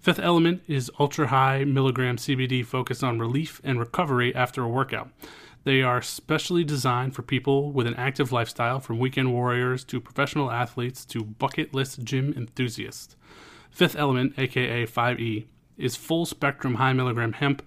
[0.00, 5.10] Fifth Element is ultra high milligram CBD focused on relief and recovery after a workout.
[5.64, 10.52] They are specially designed for people with an active lifestyle, from weekend warriors to professional
[10.52, 13.16] athletes to bucket list gym enthusiasts.
[13.72, 17.60] Fifth Element, aka 5E, is full spectrum high milligram hemp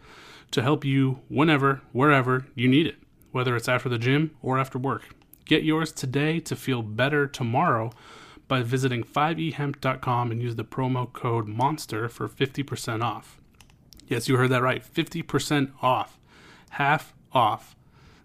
[0.51, 2.95] to help you whenever, wherever you need it,
[3.31, 5.03] whether it's after the gym or after work.
[5.43, 7.91] Get yours today to feel better tomorrow
[8.51, 13.39] by visiting 5ehemp.com and use the promo code MONSTER for 50% off.
[14.07, 16.19] Yes, you heard that right 50% off.
[16.71, 17.77] Half off.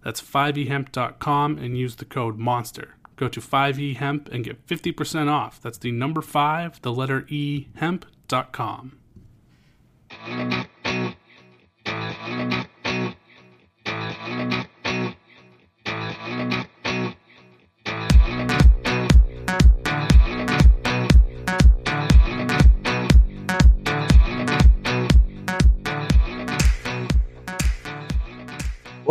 [0.03, 2.97] That's 5ehemp.com and use the code MONSTER.
[3.15, 5.63] Go to 5ehemp and get 50% off.
[5.63, 8.99] That's the number 5, the letter E, hemp.com.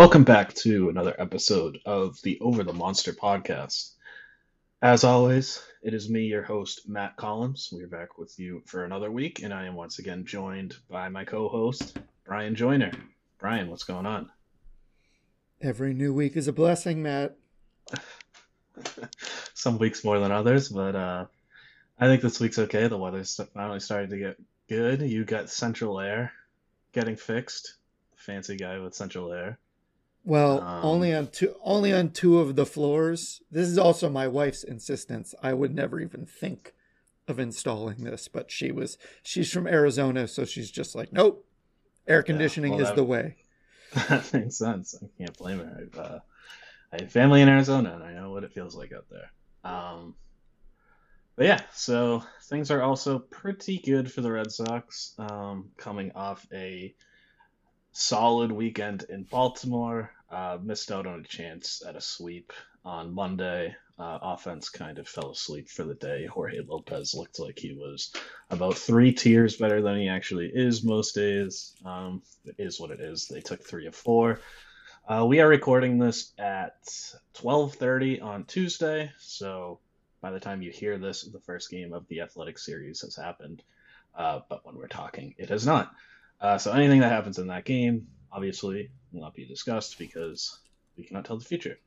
[0.05, 3.93] Welcome back to another episode of the Over the Monster podcast.
[4.79, 7.69] As always, it is me, your host, Matt Collins.
[7.71, 11.25] We're back with you for another week, and I am once again joined by my
[11.25, 12.91] co host, Brian Joyner.
[13.39, 14.29] Brian, what's going on?
[15.59, 17.35] Every new week is a blessing, Matt.
[19.55, 21.25] Some weeks more than others, but uh,
[21.99, 22.87] I think this week's okay.
[22.87, 24.37] The weather's finally starting to get
[24.69, 25.01] good.
[25.01, 26.31] You got central air
[26.93, 27.73] getting fixed.
[28.17, 29.57] Fancy guy with central air.
[30.25, 33.41] Well, Um, only on two only on two of the floors.
[33.51, 35.35] This is also my wife's insistence.
[35.41, 36.73] I would never even think
[37.27, 41.45] of installing this, but she was she's from Arizona, so she's just like, "Nope.
[42.07, 43.37] Air conditioning well, is that- the way."
[44.09, 44.95] That makes sense.
[45.01, 45.77] I can't blame her.
[45.93, 46.19] I've, uh,
[46.91, 49.31] I have family in Arizona, and I know what it feels like out there.
[49.63, 50.15] Um,
[51.37, 56.45] but yeah, so things are also pretty good for the Red Sox, um, coming off
[56.51, 56.93] a
[57.93, 60.11] solid weekend in Baltimore.
[60.29, 62.51] Uh, missed out on a chance at a sweep
[62.83, 63.75] on Monday.
[63.97, 66.25] Uh, offense kind of fell asleep for the day.
[66.25, 68.13] Jorge Lopez looked like he was
[68.49, 71.73] about three tiers better than he actually is most days.
[71.85, 73.27] Um, it is what it is.
[73.27, 74.41] They took three of four.
[75.07, 76.83] Uh, we are recording this at
[77.35, 79.79] 12:30 on Tuesday, so
[80.19, 83.61] by the time you hear this, the first game of the Athletic series has happened.
[84.17, 85.91] Uh, but when we're talking, it has not.
[86.41, 90.59] Uh, so anything that happens in that game, obviously, will not be discussed because
[90.97, 91.79] we cannot tell the future.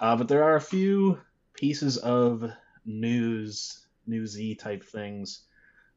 [0.00, 1.18] Uh, but there are a few
[1.54, 2.50] pieces of
[2.84, 5.42] news, newsy type things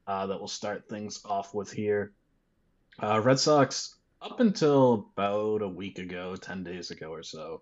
[0.06, 2.12] uh, that we'll start things off with here.
[3.02, 7.62] Uh, Red Sox, up until about a week ago, 10 days ago or so,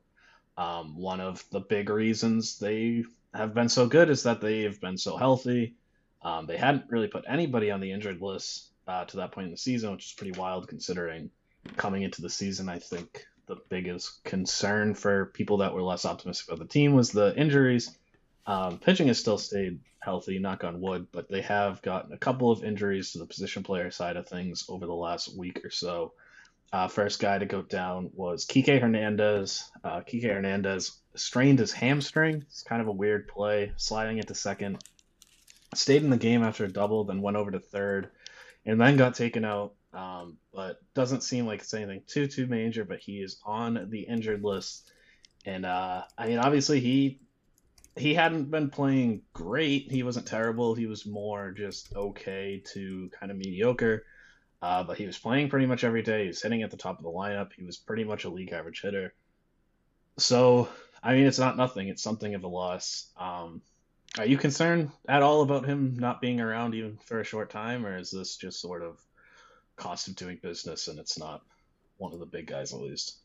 [0.58, 4.98] um, one of the big reasons they have been so good is that they've been
[4.98, 5.76] so healthy.
[6.22, 9.52] Um, they hadn't really put anybody on the injured list uh, to that point in
[9.52, 11.32] the season, which is pretty wild considering
[11.78, 12.70] coming into the season.
[12.70, 17.12] I think the biggest concern for people that were less optimistic about the team was
[17.12, 17.96] the injuries.
[18.46, 22.52] Um, pitching has still stayed healthy, knock on wood, but they have gotten a couple
[22.52, 26.14] of injuries to the position player side of things over the last week or so.
[26.72, 29.70] Uh, first guy to go down was Kike Hernandez.
[29.84, 32.44] Uh, Kike Hernandez strained his hamstring.
[32.48, 34.84] It's kind of a weird play, sliding into second.
[35.76, 38.10] Stayed in the game after a double, then went over to third,
[38.66, 39.74] and then got taken out.
[39.94, 42.84] Um, but doesn't seem like it's anything too too major.
[42.84, 44.92] But he is on the injured list,
[45.46, 47.20] and uh, I mean, obviously he
[47.96, 49.92] he hadn't been playing great.
[49.92, 50.74] He wasn't terrible.
[50.74, 54.06] He was more just okay to kind of mediocre.
[54.62, 56.22] Uh, but he was playing pretty much every day.
[56.22, 57.52] He was hitting at the top of the lineup.
[57.52, 59.14] He was pretty much a league average hitter.
[60.18, 60.70] So,
[61.04, 61.90] I mean, it's not nothing.
[61.90, 63.12] It's something of a loss.
[63.18, 63.62] Um,
[64.18, 67.86] are you concerned at all about him not being around even for a short time,
[67.86, 69.00] or is this just sort of
[69.76, 71.42] cost of doing business and it's not
[71.98, 73.18] one of the big guys at least?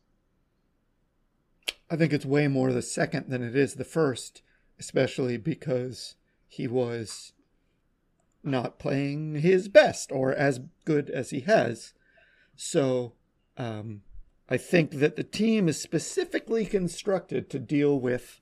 [1.90, 4.42] I think it's way more the second than it is the first,
[4.78, 6.16] especially because
[6.46, 7.32] he was
[8.42, 11.92] not playing his best or as good as he has.
[12.56, 13.14] So
[13.56, 14.02] um,
[14.48, 18.40] I think that the team is specifically constructed to deal with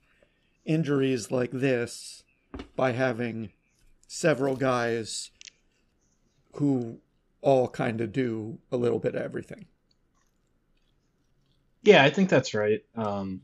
[0.65, 2.23] injuries like this
[2.75, 3.51] by having
[4.07, 5.31] several guys
[6.53, 6.99] who
[7.41, 9.65] all kind of do a little bit of everything.
[11.83, 12.81] Yeah, I think that's right.
[12.95, 13.41] Um,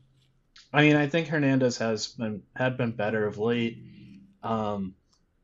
[0.72, 3.78] I mean, I think Hernandez has been had been better of late.
[4.42, 4.94] Um,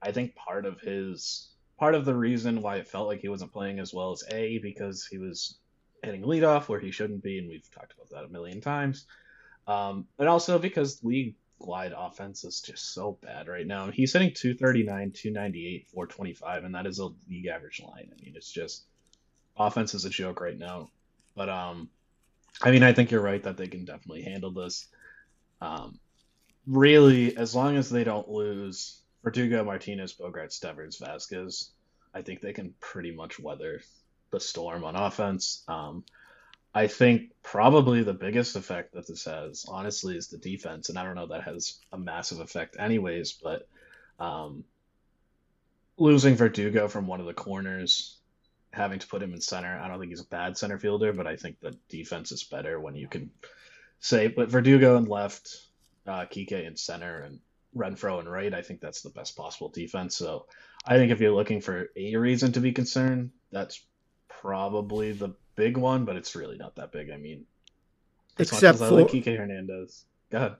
[0.03, 3.53] I think part of his part of the reason why it felt like he wasn't
[3.53, 5.59] playing as well as A because he was
[6.03, 9.07] hitting leadoff where he shouldn't be, and we've talked about that a million times.
[9.67, 13.91] Um, and also because league wide offense is just so bad right now.
[13.91, 18.11] He's hitting 239, 298, 425, and that is a league average line.
[18.13, 18.85] I mean, it's just
[19.57, 20.91] offense is a joke right now.
[21.35, 21.89] But um,
[22.63, 24.89] I mean, I think you're right that they can definitely handle this.
[25.61, 25.99] Um,
[26.67, 31.69] really, as long as they don't lose Verdugo, Martinez, Bogart, Devers, Vazquez,
[32.15, 33.83] I think they can pretty much weather
[34.31, 35.63] the storm on offense.
[35.69, 36.05] Um,
[36.73, 41.05] I think probably the biggest effect that this has, honestly, is the defense, and I
[41.05, 43.33] don't know that has a massive effect, anyways.
[43.33, 43.67] But
[44.21, 44.65] um,
[45.97, 48.19] losing Verdugo from one of the corners,
[48.73, 51.27] having to put him in center, I don't think he's a bad center fielder, but
[51.27, 53.31] I think the defense is better when you can
[53.99, 55.57] say, but Verdugo in left,
[56.07, 57.41] uh, Kike in center, and
[57.77, 60.17] Renfroe and right, I think that's the best possible defense.
[60.17, 60.47] So
[60.87, 63.81] I think if you're looking for a reason to be concerned, that's
[64.29, 67.11] probably the big one, but it's really not that big.
[67.11, 67.45] I mean,
[68.39, 70.07] except for I like Kike Hernandez.
[70.31, 70.57] Go ahead.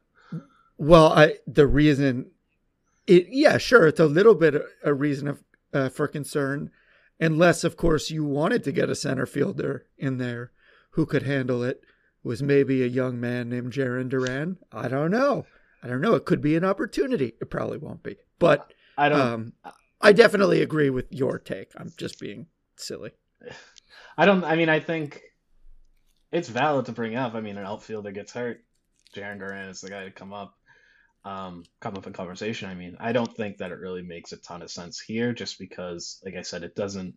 [0.77, 2.31] Well, I the reason,
[3.07, 4.55] it yeah, sure, it's a little bit
[4.85, 5.43] a reason of
[5.73, 6.71] uh, for concern,
[7.19, 10.53] unless of course you wanted to get a center fielder in there
[10.91, 11.83] who could handle it.
[12.23, 14.59] Was maybe a young man named Jarren Duran?
[14.71, 15.47] I don't know.
[15.83, 16.15] I don't know.
[16.15, 17.33] It could be an opportunity.
[17.41, 18.17] It probably won't be.
[18.39, 19.21] But I don't.
[19.21, 19.53] Um,
[20.03, 21.73] I definitely agree with your take.
[21.77, 23.13] I'm just being silly.
[24.17, 24.45] I don't.
[24.45, 25.23] I mean, I think
[26.33, 27.35] it's valid to bring up.
[27.35, 28.65] I mean, an outfielder gets hurt.
[29.15, 30.55] Jarren Duran is the guy to come up,
[31.25, 32.69] um, come up in conversation.
[32.69, 35.59] I mean, I don't think that it really makes a ton of sense here, just
[35.59, 37.15] because, like I said, it doesn't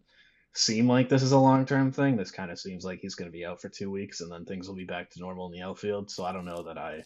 [0.54, 2.18] seem like this is a long term thing.
[2.18, 4.46] This kind of seems like he's going to be out for two weeks, and then
[4.46, 6.10] things will be back to normal in the outfield.
[6.10, 7.04] So I don't know that I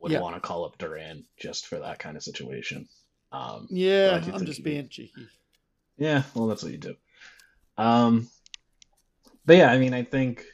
[0.00, 0.20] would yeah.
[0.20, 2.88] want to call up Duran just for that kind of situation.
[3.32, 5.28] Um, yeah, I'm just being cheeky.
[5.96, 6.96] Yeah, well, that's what you do.
[7.76, 8.28] Um,
[9.50, 10.44] but yeah, I mean, I think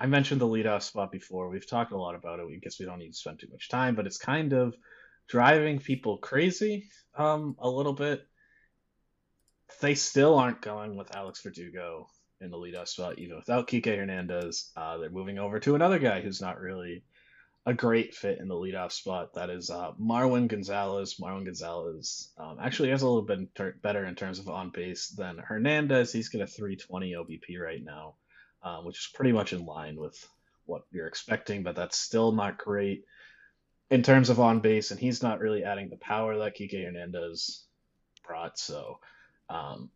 [0.00, 1.48] I mentioned the leadoff spot before.
[1.48, 2.46] We've talked a lot about it.
[2.48, 4.74] We guess we don't need to spend too much time, but it's kind of
[5.28, 8.26] driving people crazy um, a little bit.
[9.80, 12.08] They still aren't going with Alex Verdugo
[12.40, 14.72] in the leadoff spot, even without Kike Hernandez.
[14.76, 17.04] Uh, they're moving over to another guy who's not really
[17.66, 19.34] a great fit in the leadoff spot.
[19.34, 21.16] That is uh, Marwin Gonzalez.
[21.20, 25.08] Marwin Gonzalez um, actually has a little bit ter- better in terms of on base
[25.08, 26.12] than Hernandez.
[26.12, 28.16] He's got a 320 OBP right now,
[28.64, 30.16] uh, which is pretty much in line with
[30.66, 33.04] what you're expecting, but that's still not great
[33.90, 34.90] in terms of on base.
[34.90, 37.64] And he's not really adding the power that Kike Hernandez
[38.26, 38.58] brought.
[38.58, 38.98] So
[39.50, 39.90] um,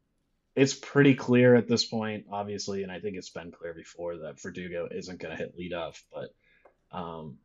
[0.55, 4.41] it's pretty clear at this point, obviously, and I think it's been clear before that
[4.41, 6.35] Verdugo isn't going to hit leadoff, but.
[6.91, 7.39] Um,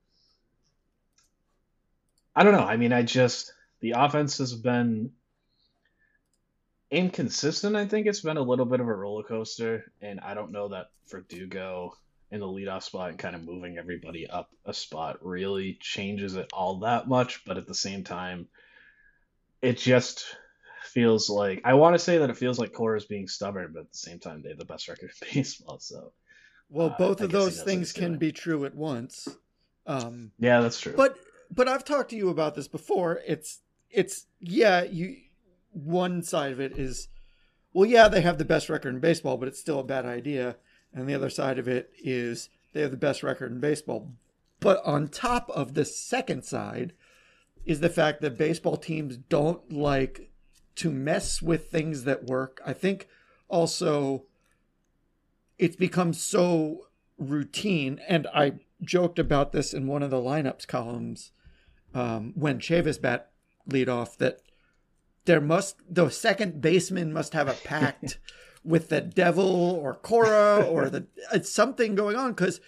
[2.35, 2.65] I don't know.
[2.65, 5.11] I mean, I just the offense has been
[6.93, 7.75] inconsistent.
[7.75, 10.69] I think it's been a little bit of a roller coaster, and I don't know
[10.69, 11.93] that Verdugo
[12.31, 16.50] in the leadoff spot and kind of moving everybody up a spot really changes it
[16.53, 17.43] all that much.
[17.45, 18.47] But at the same time,
[19.62, 20.25] it just
[20.83, 23.81] feels like I want to say that it feels like Cora is being stubborn, but
[23.81, 25.79] at the same time, they have the best record in baseball.
[25.79, 26.13] So,
[26.69, 29.27] well, uh, both I of those things can be true at once.
[29.88, 30.93] Um, Yeah, that's true.
[30.95, 31.17] but
[31.51, 33.19] but I've talked to you about this before.
[33.27, 35.17] It's it's yeah, you
[35.73, 37.09] one side of it is
[37.73, 40.57] well, yeah, they have the best record in baseball, but it's still a bad idea.
[40.93, 44.13] And the other side of it is they have the best record in baseball.
[44.59, 46.93] But on top of the second side
[47.65, 50.29] is the fact that baseball teams don't like
[50.75, 52.61] to mess with things that work.
[52.65, 53.07] I think
[53.47, 54.25] also
[55.57, 56.87] it's become so
[57.17, 61.31] routine, and I joked about this in one of the lineups columns
[61.93, 63.31] um, when Chavis bat
[63.65, 64.42] lead off that
[65.25, 68.19] there must the second baseman must have a pact
[68.63, 72.59] with the devil or Cora or the it's something going on because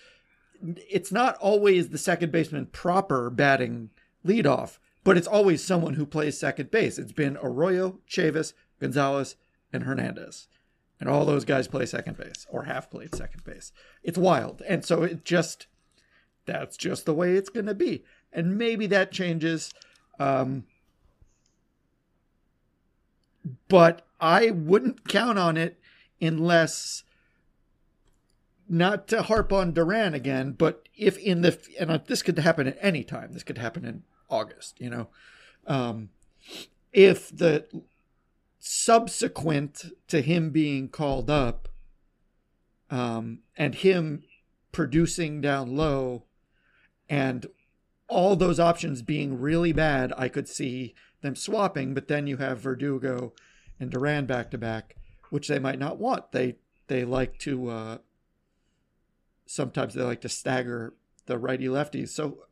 [0.61, 3.89] it's not always the second baseman proper batting
[4.25, 6.97] leadoff, but it's always someone who plays second base.
[6.97, 9.35] It's been Arroyo, Chavis, Gonzalez,
[9.71, 10.47] and Hernandez.
[10.99, 13.71] And all those guys play second base or have played second base.
[14.01, 14.61] It's wild.
[14.67, 15.67] And so it just
[16.45, 18.03] that's just the way it's going to be.
[18.31, 19.73] And maybe that changes
[20.19, 20.65] um
[23.67, 25.79] but I wouldn't count on it
[26.21, 27.03] unless
[28.67, 32.77] not to harp on Duran again, but if in the and this could happen at
[32.81, 35.07] any time, this could happen in August, you know,
[35.67, 36.09] um,
[36.91, 37.65] if the
[38.59, 41.69] subsequent to him being called up,
[42.89, 44.23] um, and him
[44.71, 46.23] producing down low,
[47.07, 47.47] and
[48.07, 51.93] all those options being really bad, I could see them swapping.
[51.93, 53.33] But then you have Verdugo
[53.79, 54.95] and Duran back to back,
[55.29, 56.31] which they might not want.
[56.31, 56.57] They
[56.87, 57.97] they like to uh,
[59.45, 60.93] sometimes they like to stagger
[61.25, 62.09] the righty lefties.
[62.09, 62.45] So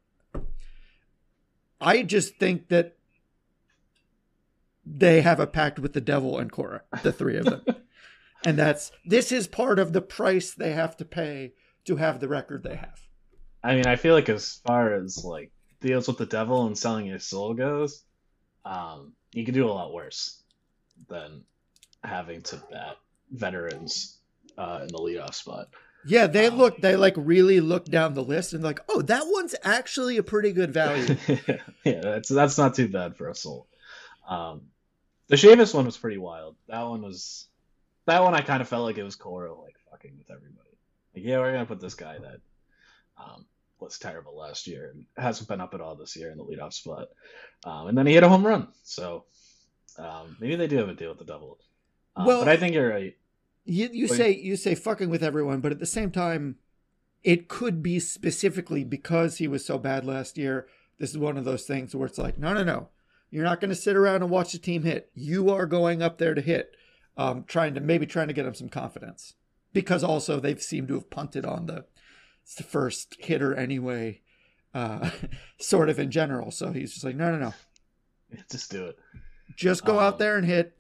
[1.80, 2.98] I just think that
[4.86, 7.64] they have a pact with the devil and Cora, the three of them.
[8.46, 11.54] and that's this is part of the price they have to pay
[11.86, 13.02] to have the record they have.
[13.64, 17.06] I mean, I feel like as far as like deals with the devil and selling
[17.06, 18.04] your soul goes,
[18.66, 20.42] um, you could do a lot worse
[21.10, 21.44] than
[22.04, 22.98] having to bat
[23.32, 24.20] veterans
[24.58, 25.70] uh, in the leadoff spot.
[26.06, 29.56] Yeah, they look they like really look down the list and like, oh, that one's
[29.64, 31.16] actually a pretty good value.
[31.86, 33.68] yeah, that's that's not too bad for a soul.
[34.28, 34.64] Um,
[35.28, 36.58] the Chavis one was pretty wild.
[36.68, 37.48] That one was
[38.06, 40.70] that one I kind of felt like it was Cora like fucking with everybody.
[41.16, 42.42] Like, yeah, we're gonna put this guy that
[43.18, 43.46] um,
[43.84, 46.74] was terrible last year and hasn't been up at all this year in the leadoff
[46.74, 47.10] spot.
[47.64, 48.68] Um, and then he hit a home run.
[48.84, 49.26] So
[49.98, 51.60] um, maybe they do have a deal with the double.
[52.16, 53.16] Um, Well- but I think you're right.
[53.66, 54.18] You you Wait.
[54.18, 56.58] say you say fucking with everyone, but at the same time,
[57.24, 60.68] it could be specifically because he was so bad last year.
[61.00, 62.90] This is one of those things where it's like, no, no, no,
[63.32, 65.10] you're not going to sit around and watch the team hit.
[65.16, 66.76] You are going up there to hit,
[67.16, 69.36] um, trying to maybe trying to get him some confidence
[69.72, 71.86] because also they've seemed to have punted on the
[72.46, 74.22] first hitter anyway,
[74.74, 75.10] uh,
[75.60, 76.52] sort of in general.
[76.52, 77.54] So he's just like, no, no, no,
[78.52, 78.98] Just do it.
[79.58, 80.76] just go Um, out there and hit.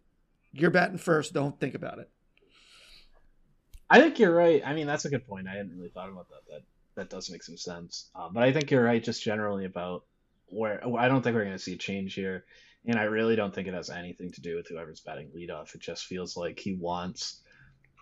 [0.51, 1.33] You're batting first.
[1.33, 2.09] Don't think about it.
[3.89, 4.61] I think you're right.
[4.65, 5.47] I mean, that's a good point.
[5.47, 6.45] I hadn't really thought about that.
[6.49, 6.61] That
[6.95, 8.09] that does make some sense.
[8.15, 10.05] Um, but I think you're right, just generally about
[10.47, 12.45] where I don't think we're going to see a change here,
[12.85, 15.73] and I really don't think it has anything to do with whoever's batting leadoff.
[15.73, 17.41] It just feels like he wants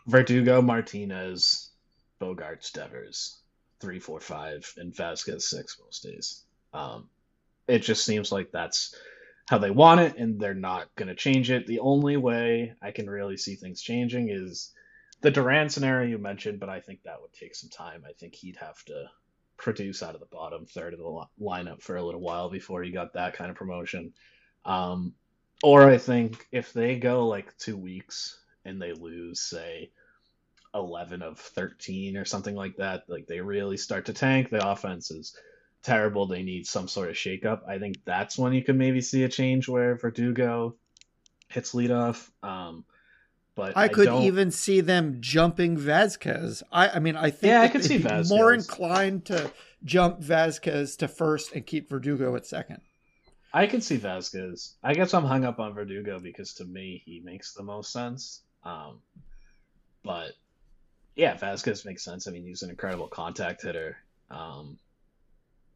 [0.08, 1.72] Verdugo, Martinez,
[2.22, 3.41] Bogaerts, Devers,
[3.82, 6.44] three, four, five, and Vazquez six most days.
[6.74, 7.10] Um,
[7.68, 8.96] it just seems like that's
[9.50, 11.68] how they want it, and they're not going to change it.
[11.68, 14.72] The only way I can really see things changing is
[15.22, 18.04] the Duran scenario you mentioned, but I think that would take some time.
[18.08, 19.06] I think he'd have to
[19.58, 22.82] produce out of the bottom third of the li- lineup for a little while before
[22.82, 24.14] he got that kind of promotion.
[24.66, 25.14] Um,
[25.64, 29.92] or I think if they go like two weeks and they lose, say,
[30.74, 35.12] 11 of 13 or something like that, like they really start to tank, the offense
[35.12, 35.36] is
[35.84, 37.68] terrible, they need some sort of shakeup.
[37.68, 40.76] I think that's when you could maybe see a change where Verdugo
[41.50, 42.30] hits leadoff.
[42.44, 42.86] Um,
[43.56, 46.64] but I could don't- even see them jumping Vazquez.
[46.72, 49.52] I, I mean, I think Yeah, I could see they'd more inclined to
[49.84, 52.80] jump Vazquez to first and keep Verdugo at second.
[53.54, 54.76] I can see Vazquez.
[54.82, 58.44] I guess I'm hung up on Verdugo because to me he makes the most sense.
[58.64, 59.00] Um,
[60.04, 60.32] but
[61.16, 62.28] yeah, Vazquez makes sense.
[62.28, 63.98] I mean, he's an incredible contact hitter,
[64.30, 64.78] um,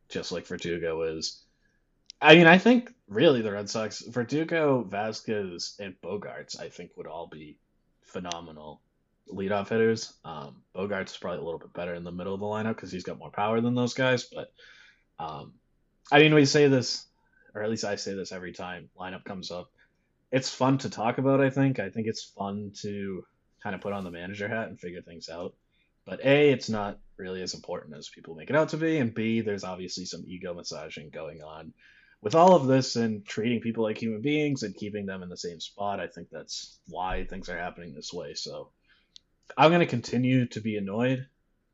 [0.09, 1.41] just like Verdugo is.
[2.21, 7.07] I mean, I think really the Red Sox, Verdugo, Vazquez, and Bogaerts, I think would
[7.07, 7.57] all be
[8.03, 8.81] phenomenal
[9.31, 10.13] leadoff hitters.
[10.23, 12.91] Um, Bogaerts is probably a little bit better in the middle of the lineup because
[12.91, 14.23] he's got more power than those guys.
[14.23, 14.53] But
[15.19, 15.53] um,
[16.11, 17.05] I mean, we say this,
[17.53, 19.69] or at least I say this every time lineup comes up.
[20.31, 21.41] It's fun to talk about.
[21.41, 21.79] I think.
[21.79, 23.25] I think it's fun to
[23.65, 25.55] kind of put on the manager hat and figure things out.
[26.05, 29.11] But A, it's not really as important as people make it out to be, and
[29.11, 31.73] B, there's obviously some ego massaging going on
[32.21, 35.37] with all of this and treating people like human beings and keeping them in the
[35.37, 35.99] same spot.
[35.99, 38.35] I think that's why things are happening this way.
[38.35, 38.69] So
[39.57, 41.25] I'm going to continue to be annoyed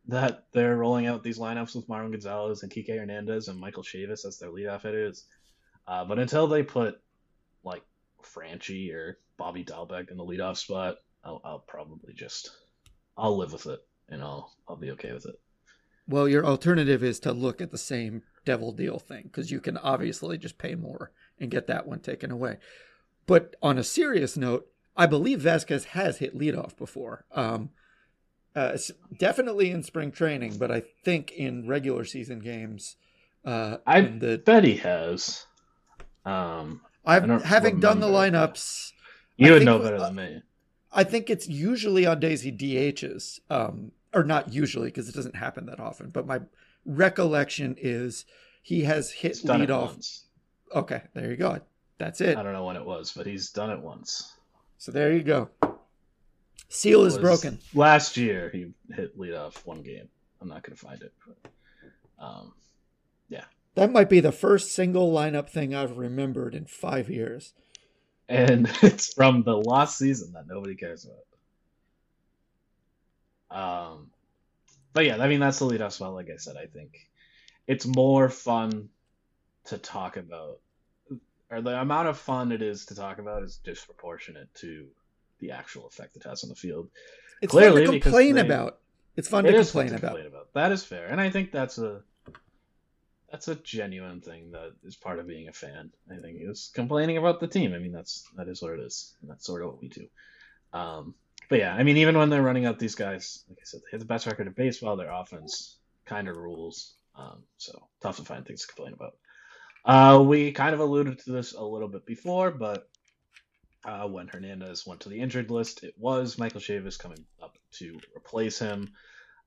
[0.08, 4.26] that they're rolling out these lineups with Marwin Gonzalez and Kike Hernandez and Michael Chavis
[4.26, 5.26] as their leadoff hitters.
[5.86, 7.02] Uh, but until they put
[7.66, 7.84] like
[8.24, 12.52] Franchy or Bobby Dalbec in the leadoff spot, I'll, I'll probably just
[13.18, 15.40] I'll live with it and I'll I'll be okay with it.
[16.08, 19.78] Well, your alternative is to look at the same devil deal thing because you can
[19.78, 22.58] obviously just pay more and get that one taken away.
[23.28, 27.26] But on a serious note, I believe Vazquez has hit leadoff before.
[27.32, 27.70] Um,
[28.56, 28.78] uh,
[29.18, 32.98] definitely in spring training, but I think in regular season games.
[33.46, 35.46] Uh, I the, bet he has.
[36.26, 38.92] Um, I've having done the lineups.
[39.38, 40.42] You would know better than me.
[40.94, 45.36] I think it's usually on days he DHs, um, or not usually because it doesn't
[45.36, 46.10] happen that often.
[46.10, 46.42] But my
[46.86, 48.26] recollection is
[48.62, 50.24] he has hit leadoff.
[50.76, 51.60] Okay, there you go.
[51.98, 52.38] That's it.
[52.38, 54.34] I don't know when it was, but he's done it once.
[54.78, 55.50] So there you go.
[56.68, 57.60] Seal is broken.
[57.74, 60.08] Last year he hit leadoff one game.
[60.42, 61.14] I'm not going to find it.
[61.28, 61.52] But,
[62.18, 62.54] um,
[63.30, 63.44] yeah.
[63.76, 67.54] That might be the first single lineup thing I've remembered in five years
[68.32, 71.18] and it's from the last season that nobody cares about.
[73.94, 74.12] Um,
[74.94, 76.14] but yeah, I mean that's the lead off spot.
[76.14, 77.10] Like I said, I think
[77.68, 78.90] it's more fun
[79.66, 80.60] to talk about,
[81.50, 84.88] or the amount of fun it is to talk about is disproportionate to
[85.40, 86.90] the actual effect it has on the field.
[87.42, 88.80] It's Clearly, fun to complain they, about.
[89.18, 90.16] It's fun to complain, fun to about.
[90.16, 90.54] complain about.
[90.54, 92.02] That is fair, and I think that's a
[93.32, 95.92] that's a genuine thing that is part of being a fan.
[96.12, 97.74] I think he was complaining about the team.
[97.74, 100.08] I mean, that's that is what it is, and that's sort of what we do.
[100.74, 101.16] Um,
[101.50, 103.92] but yeah, I mean, even when they're running out these guys, like I said, they
[103.92, 104.96] have the best record in baseball.
[104.96, 109.16] Their offense kind of rules, um, so tough to find things to complain about.
[109.84, 112.88] Uh, we kind of alluded to this a little bit before, but
[113.84, 118.00] uh, when Hernandez went to the injured list, it was Michael Chavis coming up to
[118.16, 118.90] replace him.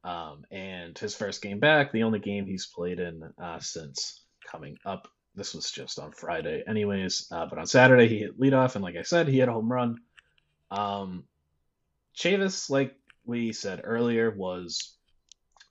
[0.05, 4.77] Um, and his first game back, the only game he's played in uh, since coming
[4.85, 5.09] up.
[5.35, 7.27] This was just on Friday, anyways.
[7.33, 9.73] Uh, but on Saturday, he hit leadoff, and like I said, he had a home
[9.73, 9.99] run.
[10.71, 11.25] Um,
[12.17, 14.95] Chavis, like we said earlier, was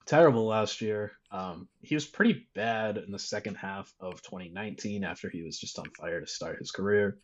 [0.06, 1.14] terrible last year.
[1.32, 5.80] Um, he was pretty bad in the second half of 2019 after he was just
[5.80, 7.18] on fire to start his career.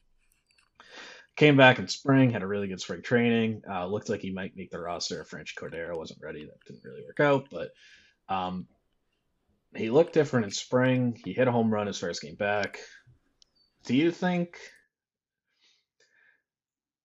[1.40, 3.62] Came back in spring, had a really good spring training.
[3.66, 5.24] Uh, looked like he might make the roster.
[5.24, 6.44] Franchy Cordero wasn't ready.
[6.44, 7.72] That didn't really work out, but
[8.28, 8.68] um,
[9.74, 11.18] he looked different in spring.
[11.24, 12.80] He hit a home run his first game back.
[13.86, 14.58] Do you think?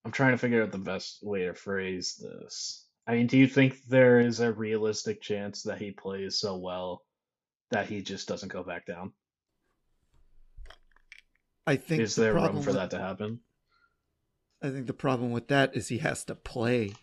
[0.04, 2.88] I'm trying to figure out the best way to phrase this.
[3.06, 7.02] I mean, do you think there is a realistic chance that he plays so well
[7.70, 9.12] that he just doesn't go back down?
[11.68, 13.38] I think is the there room for with, that to happen?
[14.64, 16.94] I think the problem with that is he has to play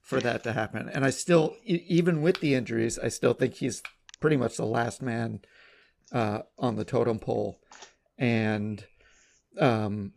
[0.00, 0.88] for that to happen.
[0.88, 3.82] And I still, even with the injuries, I still think he's
[4.20, 5.40] pretty much the last man
[6.12, 7.58] uh, on the totem pole.
[8.16, 8.86] And
[9.58, 10.12] um,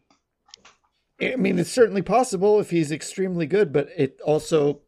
[1.20, 4.82] I mean, it's certainly possible if he's extremely good, but it also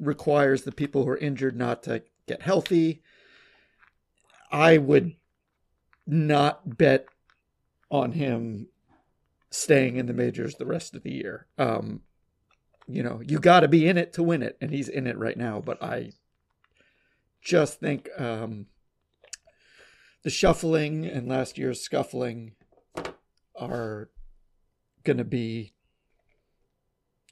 [0.00, 3.02] requires the people who are injured not to get healthy.
[4.50, 5.14] I would
[6.06, 7.04] not bet
[7.90, 8.68] on him
[9.52, 11.46] staying in the majors the rest of the year.
[11.58, 12.00] Um,
[12.88, 15.18] you know, you got to be in it to win it, and he's in it
[15.18, 15.60] right now.
[15.60, 16.12] But I
[17.40, 18.66] just think um,
[20.24, 22.52] the shuffling and last year's scuffling
[23.54, 24.10] are
[25.04, 25.74] going to be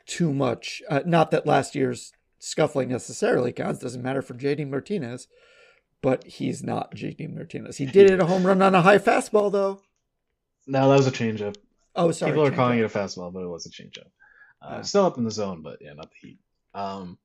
[0.06, 0.82] too much.
[0.88, 3.80] Uh, not that last year's scuffling necessarily counts.
[3.80, 5.26] Doesn't matter for JD Martinez,
[6.02, 7.78] but he's not JD Martinez.
[7.78, 9.80] He did hit a home run on a high fastball, though.
[10.66, 11.56] No, that was a changeup.
[11.94, 12.32] Oh, sorry.
[12.32, 14.10] People are calling it a fastball, but it was a changeup.
[14.62, 14.82] Uh, oh.
[14.82, 16.38] Still up in the zone, but yeah, not the heat.
[16.74, 17.18] Um,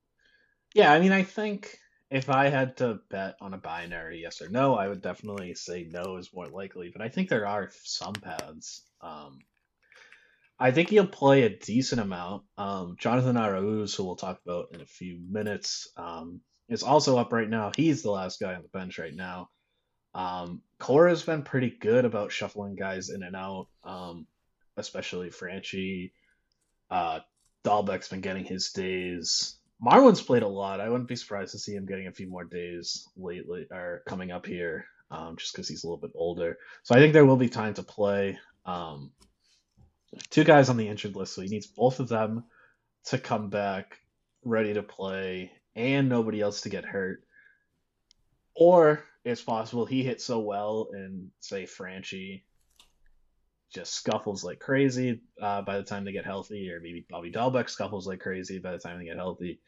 [0.74, 1.78] yeah, I mean, I think
[2.10, 5.88] if I had to bet on a binary yes or no, I would definitely say
[5.90, 6.90] no is more likely.
[6.92, 8.84] But I think there are some paths.
[9.02, 9.40] Um,
[10.58, 12.44] I think he'll play a decent amount.
[12.58, 17.34] Um, Jonathan Arauz, who we'll talk about in a few minutes, um, is also up
[17.34, 17.72] right now.
[17.76, 19.50] He's the last guy on the bench right now.
[20.14, 24.28] Um, Cora's been pretty good about shuffling guys in and out, um,
[24.78, 26.12] especially Franchy.
[26.90, 27.20] Uh,
[27.64, 29.58] Dalbec's been getting his days.
[29.84, 30.80] Marwin's played a lot.
[30.80, 34.32] I wouldn't be surprised to see him getting a few more days lately or coming
[34.32, 36.58] up here, um, just because he's a little bit older.
[36.84, 38.38] So I think there will be time to play.
[38.66, 39.12] Um,
[40.30, 42.46] two guys on the injured list, so he needs both of them
[43.06, 44.00] to come back
[44.44, 47.24] ready to play and nobody else to get hurt.
[48.56, 52.44] Or it's possible he hit so well and say Franchy
[53.74, 57.70] just scuffles like crazy uh, by the time they get healthy, or maybe Bobby Dalbec
[57.70, 59.60] scuffles like crazy by the time they get healthy.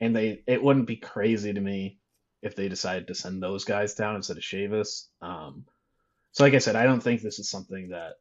[0.00, 1.98] And they it wouldn't be crazy to me
[2.42, 5.06] if they decided to send those guys down instead of Chavis.
[5.22, 5.64] Um,
[6.32, 8.14] so like I said, I don't think this is something that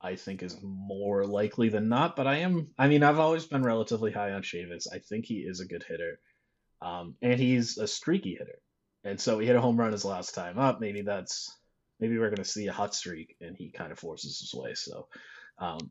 [0.00, 3.62] I think is more likely than not, but I am I mean, I've always been
[3.62, 4.86] relatively high on Chavis.
[4.92, 6.18] I think he is a good hitter.
[6.80, 8.60] Um, and he's a streaky hitter.
[9.04, 10.80] And so he hit a home run his last time up.
[10.80, 11.56] Maybe that's
[12.00, 14.74] maybe we're going to see a hot streak, and he kind of forces his way.
[14.74, 15.08] So,
[15.58, 15.90] um,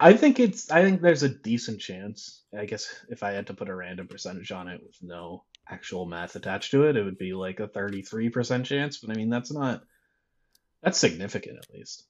[0.00, 2.42] I think it's I think there's a decent chance.
[2.56, 6.06] I guess if I had to put a random percentage on it with no actual
[6.06, 8.98] math attached to it, it would be like a 33% chance.
[8.98, 9.82] But I mean, that's not
[10.82, 12.04] that's significant at least.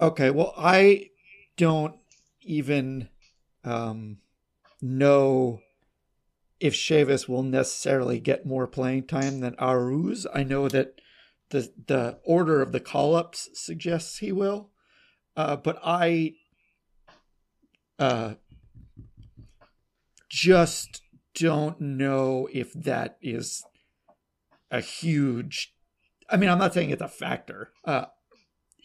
[0.00, 1.10] Okay, well, I
[1.56, 1.96] don't
[2.42, 3.08] even
[3.64, 4.18] um,
[4.80, 5.60] know
[6.60, 10.26] if Chavis will necessarily get more playing time than Arauz.
[10.32, 11.00] I know that
[11.48, 14.70] the the order of the call ups suggests he will,
[15.36, 16.34] uh, but I
[17.98, 18.34] uh,
[20.28, 21.02] just
[21.34, 23.64] don't know if that is
[24.70, 25.74] a huge.
[26.28, 27.72] I mean, I'm not saying it's a factor.
[27.84, 28.06] Uh,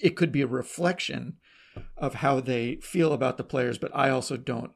[0.02, 1.38] it could be a reflection
[1.98, 4.72] of how they feel about the players, but I also don't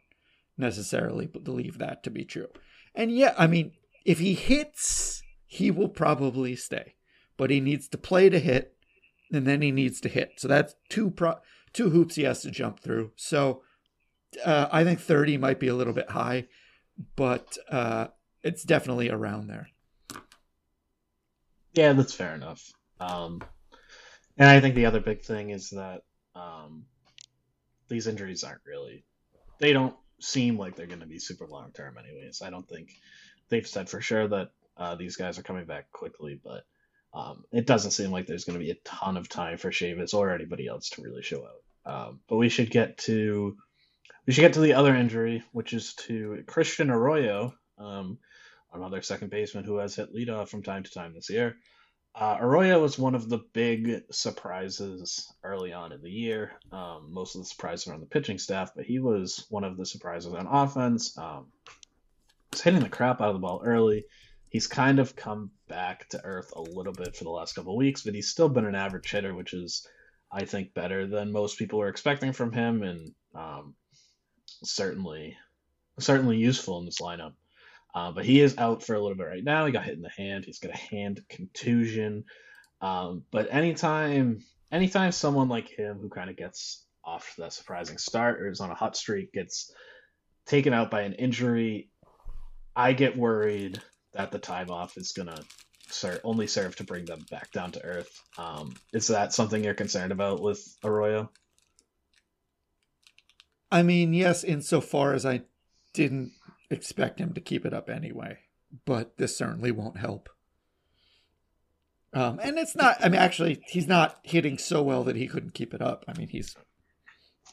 [0.57, 2.49] necessarily believe that to be true.
[2.95, 3.71] And yeah, I mean,
[4.05, 6.95] if he hits, he will probably stay,
[7.37, 8.75] but he needs to play to hit,
[9.31, 10.33] and then he needs to hit.
[10.37, 11.39] So that's two pro-
[11.73, 13.11] two hoops he has to jump through.
[13.15, 13.63] So
[14.45, 16.47] uh, I think 30 might be a little bit high,
[17.15, 18.07] but uh,
[18.43, 19.69] it's definitely around there.
[21.73, 22.71] Yeah, that's fair enough.
[22.99, 23.41] Um,
[24.37, 26.01] and I think the other big thing is that
[26.35, 26.85] um,
[27.87, 29.05] these injuries aren't really,
[29.59, 32.41] they don't seem like they're going to be super long term, anyways.
[32.41, 32.89] I don't think
[33.49, 36.63] they've said for sure that uh, these guys are coming back quickly, but
[37.13, 40.13] um, it doesn't seem like there's going to be a ton of time for Chavis
[40.13, 41.91] or anybody else to really show out.
[41.91, 43.57] Um, but we should get to
[44.27, 48.19] we should get to the other injury, which is to Christian Arroyo, um,
[48.71, 51.55] another second baseman who has hit leadoff from time to time this year.
[52.19, 56.51] Uh, Arroyo was one of the big surprises early on in the year.
[56.69, 59.77] Um, most of the surprises are on the pitching staff, but he was one of
[59.77, 61.17] the surprises on offense.
[61.17, 61.45] Um,
[62.51, 64.03] was hitting the crap out of the ball early.
[64.49, 68.01] He's kind of come back to earth a little bit for the last couple weeks,
[68.01, 69.87] but he's still been an average hitter, which is,
[70.29, 73.75] I think, better than most people were expecting from him, and um,
[74.63, 75.37] certainly,
[75.99, 77.35] certainly useful in this lineup.
[77.93, 79.65] Uh, but he is out for a little bit right now.
[79.65, 80.45] He got hit in the hand.
[80.45, 82.25] He's got a hand contusion.
[82.81, 88.41] Um, but anytime, anytime someone like him who kind of gets off that surprising start
[88.41, 89.73] or is on a hot streak gets
[90.45, 91.89] taken out by an injury,
[92.75, 93.81] I get worried
[94.13, 95.41] that the time off is gonna
[95.89, 98.23] ser- only serve to bring them back down to earth.
[98.37, 101.31] Um, is that something you're concerned about with Arroyo?
[103.71, 105.41] I mean, yes, insofar as I
[105.93, 106.31] didn't
[106.69, 108.39] expect him to keep it up anyway,
[108.85, 110.29] but this certainly won't help.
[112.13, 115.53] Um, and it's not, I mean, actually, he's not hitting so well that he couldn't
[115.53, 116.05] keep it up.
[116.07, 116.55] I mean, he's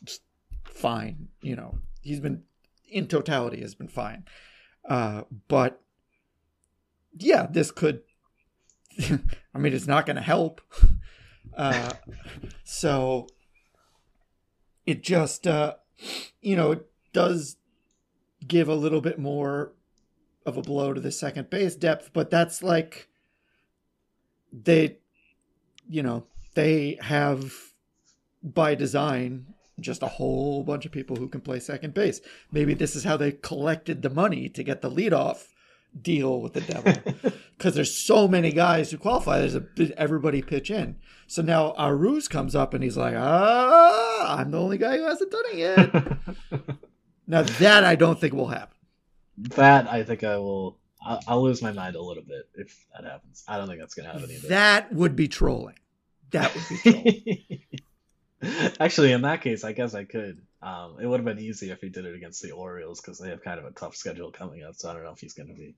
[0.04, 0.22] just
[0.64, 1.28] fine.
[1.42, 2.44] You know, he's been,
[2.88, 4.24] in totality, has been fine.
[4.88, 5.82] Uh, but
[7.18, 8.02] yeah, this could,
[8.98, 10.60] I mean, it's not going to help.
[11.56, 11.90] Uh,
[12.64, 13.26] so
[14.84, 15.74] it just, uh,
[16.42, 17.56] you know, it does
[18.46, 19.72] give a little bit more
[20.44, 23.08] of a blow to the second base depth, but that's like
[24.52, 24.98] they,
[25.88, 27.52] you know, they have
[28.42, 32.20] by design just a whole bunch of people who can play second base.
[32.50, 35.48] Maybe this is how they collected the money to get the leadoff
[36.00, 36.92] deal with the devil
[37.56, 39.38] because there's so many guys who qualify.
[39.40, 39.66] There's a
[39.98, 40.96] everybody pitch in.
[41.26, 45.30] So now Arauz comes up and he's like, ah, I'm the only guy who hasn't
[45.30, 46.76] done it yet.
[47.26, 48.76] Now that I don't think will happen.
[49.38, 50.78] That I think I will.
[51.04, 53.44] I'll, I'll, lose my mind a little bit if that happens.
[53.46, 54.48] I don't think that's going to happen either.
[54.48, 55.78] That would be trolling.
[56.30, 57.62] That would be
[58.42, 58.74] trolling.
[58.80, 60.40] Actually, in that case, I guess I could.
[60.62, 63.28] Um, it would have been easy if he did it against the Orioles because they
[63.28, 64.74] have kind of a tough schedule coming up.
[64.74, 65.74] So I don't know if he's going to be.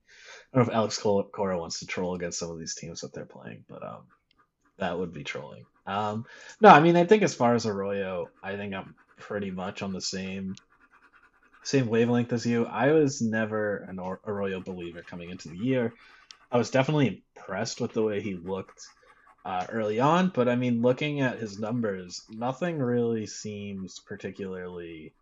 [0.53, 3.13] I don't know if Alex Cora wants to troll against some of these teams that
[3.13, 4.03] they're playing, but um,
[4.79, 5.67] that would be trolling.
[5.87, 6.27] Um,
[6.61, 9.93] no, I mean I think as far as Arroyo, I think I'm pretty much on
[9.93, 10.55] the same
[11.69, 12.65] same wavelength as you.
[12.65, 15.93] I was never an Arroyo believer coming into the year.
[16.51, 18.81] I was definitely impressed with the way he looked
[19.45, 25.13] uh, early on, but I mean, looking at his numbers, nothing really seems particularly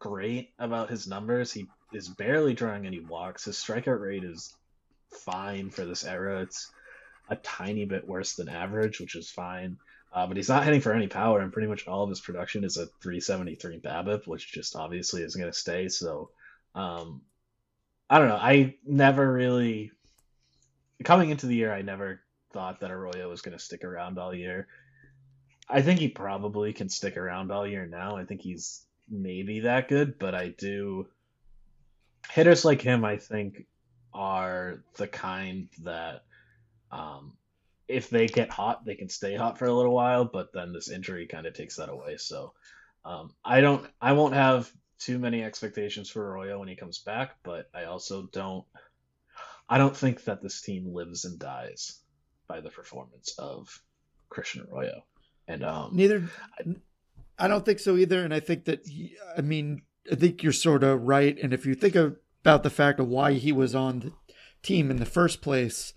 [0.00, 1.52] great about his numbers.
[1.52, 3.44] He is barely drawing any walks.
[3.44, 4.52] His strikeout rate is
[5.24, 6.42] fine for this era.
[6.42, 6.68] It's
[7.28, 9.76] a tiny bit worse than average, which is fine.
[10.14, 12.62] Uh, but he's not hitting for any power, and pretty much all of his production
[12.62, 15.88] is a 373 BABIP, which just obviously isn't going to stay.
[15.88, 16.30] So,
[16.76, 17.22] um,
[18.08, 18.36] I don't know.
[18.36, 19.90] I never really
[21.02, 22.20] coming into the year, I never
[22.52, 24.68] thought that Arroyo was going to stick around all year.
[25.68, 28.16] I think he probably can stick around all year now.
[28.16, 31.08] I think he's maybe that good, but I do
[32.30, 33.04] hitters like him.
[33.04, 33.66] I think
[34.12, 36.22] are the kind that
[36.92, 37.32] um,
[37.88, 40.90] if they get hot, they can stay hot for a little while, but then this
[40.90, 42.16] injury kind of takes that away.
[42.16, 42.54] So
[43.04, 47.36] um, I don't, I won't have too many expectations for Arroyo when he comes back,
[47.42, 48.64] but I also don't,
[49.68, 52.00] I don't think that this team lives and dies
[52.46, 53.82] by the performance of
[54.28, 55.04] Christian Arroyo.
[55.48, 56.28] And um, neither,
[57.38, 58.24] I don't think so either.
[58.24, 58.86] And I think that,
[59.36, 61.38] I mean, I think you're sort of right.
[61.42, 64.12] And if you think about the fact of why he was on the
[64.62, 65.92] team in the first place,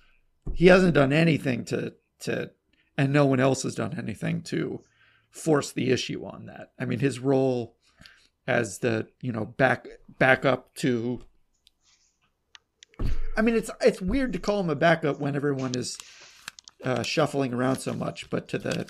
[0.53, 2.51] he hasn't done anything to to
[2.97, 4.81] and no one else has done anything to
[5.29, 6.71] force the issue on that.
[6.79, 7.75] I mean, his role
[8.47, 11.21] as the you know back back up to.
[13.35, 15.97] I mean, it's it's weird to call him a backup when everyone is
[16.83, 18.87] uh, shuffling around so much, but to the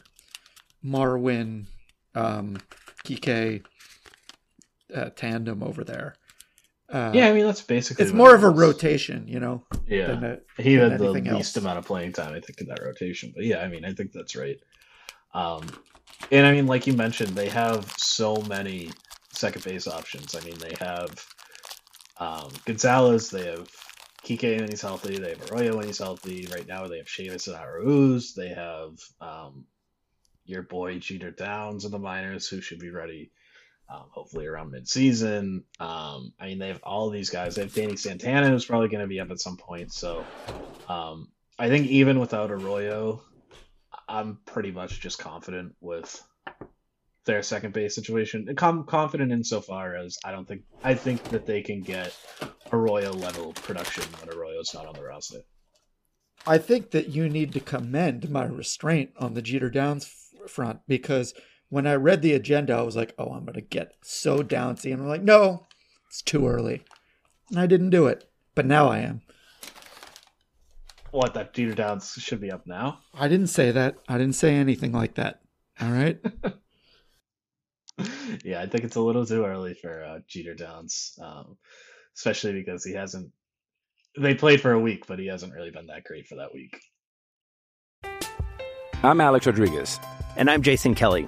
[0.85, 1.65] Marwin,
[2.15, 2.57] um,
[3.03, 3.63] Kike
[4.93, 6.15] uh, tandem over there,
[6.89, 8.06] uh, yeah, I mean that's basically.
[8.06, 9.63] It's more of a rotation, you know.
[9.88, 11.58] Yeah, a, he had the least else.
[11.58, 13.34] amount of playing time, I think, in that rotation.
[13.36, 14.58] But yeah, I mean, I think that's right.
[15.34, 15.67] Um,
[16.32, 18.91] and I mean, like you mentioned, they have so many
[19.34, 20.36] second base options.
[20.36, 21.26] I mean, they have
[22.19, 23.69] um, Gonzalez, they have
[24.23, 26.47] Kike when he's healthy, they have Arroyo when he's healthy.
[26.52, 28.34] Right now, they have Chavis and Arauz.
[28.34, 29.65] They have um,
[30.45, 33.32] your boy Jeter Downs in the minors, who should be ready
[33.89, 35.63] um, hopefully around midseason.
[35.80, 37.56] Um, I mean, they have all these guys.
[37.56, 39.93] They have Danny Santana, who's probably going to be up at some point.
[39.93, 40.26] So
[40.88, 43.21] um, I think even without Arroyo,
[44.08, 46.23] I'm pretty much just confident with
[47.26, 48.47] their second base situation.
[48.58, 52.15] I'm confident insofar as I don't think I think that they can get
[52.71, 55.41] Arroyo level production when Arroyo's not on the roster.
[56.45, 60.10] I think that you need to commend my restraint on the Jeter Downs
[60.47, 61.34] front because
[61.69, 64.93] when I read the agenda, I was like, oh, I'm going to get so downsy.
[64.93, 65.67] And I'm like, no,
[66.08, 66.84] it's too early.
[67.49, 68.30] And I didn't do it.
[68.56, 69.21] But now I am.
[71.12, 72.99] What, that Jeter Downs should be up now?
[73.13, 73.95] I didn't say that.
[74.08, 75.41] I didn't say anything like that.
[75.80, 76.19] All right.
[78.43, 81.58] yeah, I think it's a little too early for uh, Jeter Downs, um,
[82.15, 83.32] especially because he hasn't.
[84.19, 86.80] They played for a week, but he hasn't really been that great for that week.
[89.03, 89.99] I'm Alex Rodriguez.
[90.36, 91.27] And I'm Jason Kelly.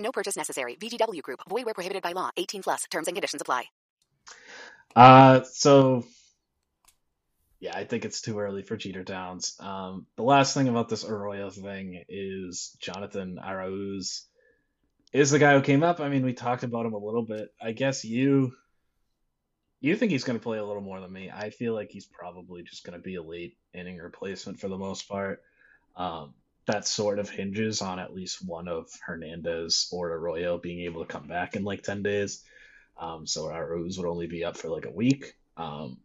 [0.00, 0.76] No purchase necessary.
[0.76, 1.40] VGW Group.
[1.48, 2.30] Void where prohibited by law.
[2.36, 2.84] 18 plus.
[2.90, 3.64] Terms and conditions apply.
[4.96, 6.04] Uh, so
[7.60, 9.54] yeah, I think it's too early for Jeter Downs.
[9.60, 14.22] Um, the last thing about this Arroyo thing is Jonathan Arauz
[15.12, 16.00] is the guy who came up.
[16.00, 17.52] I mean, we talked about him a little bit.
[17.60, 18.54] I guess you
[19.82, 21.30] you think he's going to play a little more than me.
[21.30, 24.78] I feel like he's probably just going to be a late inning replacement for the
[24.78, 25.42] most part.
[25.96, 26.34] Um,
[26.70, 31.12] that sort of hinges on at least one of Hernandez or Arroyo being able to
[31.12, 32.44] come back in like 10 days.
[32.96, 35.34] Um, so Arauz would only be up for like a week.
[35.56, 35.98] Um,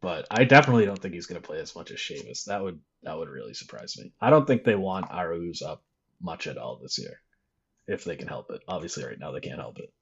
[0.00, 2.44] but I definitely don't think he's going to play as much as Chavis.
[2.44, 4.12] That would that would really surprise me.
[4.20, 5.82] I don't think they want Arauz up
[6.20, 7.20] much at all this year,
[7.86, 8.62] if they can help it.
[8.68, 9.92] Obviously, right now they can't help it.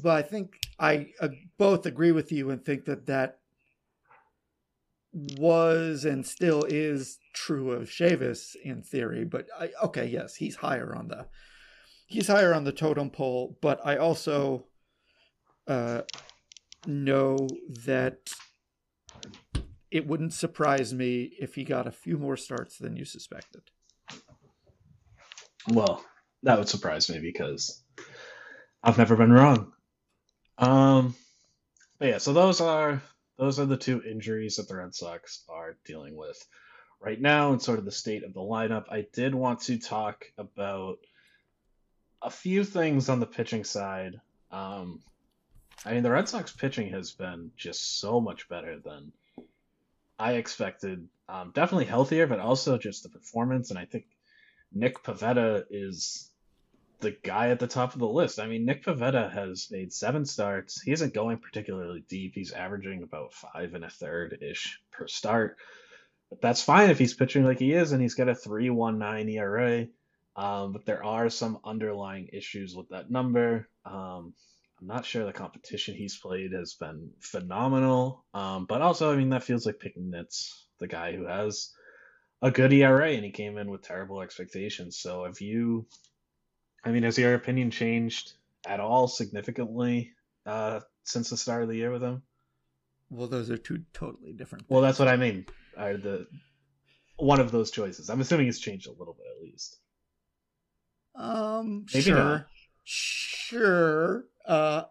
[0.00, 1.28] But I think I uh,
[1.58, 3.39] both agree with you and think that that
[5.12, 9.24] was and still is true of Chavis in theory.
[9.24, 11.26] But I, okay, yes, he's higher on the
[12.06, 13.58] he's higher on the totem pole.
[13.60, 14.66] But I also
[15.66, 16.02] uh,
[16.86, 17.48] know
[17.84, 18.30] that
[19.90, 23.62] it wouldn't surprise me if he got a few more starts than you suspected.
[25.68, 26.04] Well,
[26.42, 27.82] that would surprise me because
[28.82, 29.72] I've never been wrong.
[30.58, 31.14] Um,
[31.98, 33.02] but yeah, so those are
[33.40, 36.46] those are the two injuries that the Red Sox are dealing with
[37.00, 38.84] right now and sort of the state of the lineup.
[38.90, 40.98] I did want to talk about
[42.20, 44.20] a few things on the pitching side.
[44.50, 45.00] Um,
[45.86, 49.10] I mean, the Red Sox pitching has been just so much better than
[50.18, 51.08] I expected.
[51.26, 53.70] Um, definitely healthier, but also just the performance.
[53.70, 54.04] And I think
[54.70, 56.29] Nick Pivetta is
[57.00, 58.38] the guy at the top of the list.
[58.38, 60.80] I mean, Nick Pivetta has made seven starts.
[60.80, 62.32] He isn't going particularly deep.
[62.34, 65.56] He's averaging about five and a third ish per start.
[66.28, 69.86] But that's fine if he's pitching like he is, and he's got a 3.19 ERA.
[70.36, 73.68] Um, but there are some underlying issues with that number.
[73.84, 74.34] Um,
[74.80, 78.24] I'm not sure the competition he's played has been phenomenal.
[78.32, 81.72] Um, but also, I mean, that feels like picking nits, the guy who has
[82.40, 84.98] a good ERA and he came in with terrible expectations.
[84.98, 85.86] So if you
[86.84, 88.34] I mean, has your opinion changed
[88.66, 90.12] at all significantly
[90.46, 92.22] uh, since the start of the year with him?
[93.10, 94.62] Well, those are two totally different.
[94.62, 94.70] Things.
[94.70, 95.46] Well, that's what I mean.
[95.76, 96.26] Are the
[97.16, 98.08] one of those choices?
[98.08, 99.78] I'm assuming it's changed a little bit at least.
[101.16, 102.46] Um, Maybe sure, not.
[102.84, 104.24] sure.
[104.46, 104.84] Uh,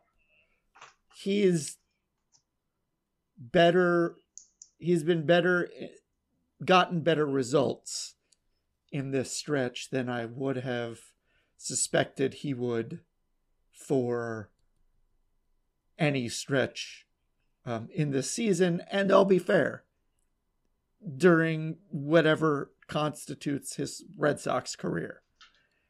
[1.16, 1.78] he's
[3.38, 4.16] better.
[4.78, 5.70] He's been better,
[6.64, 8.16] gotten better results
[8.92, 11.00] in this stretch than I would have
[11.60, 13.02] suspected he would
[13.72, 14.50] for
[16.00, 17.06] any stretch
[17.66, 18.82] um, in this season.
[18.90, 19.84] And I'll be fair,
[21.18, 25.22] during whatever constitutes his Red Sox career.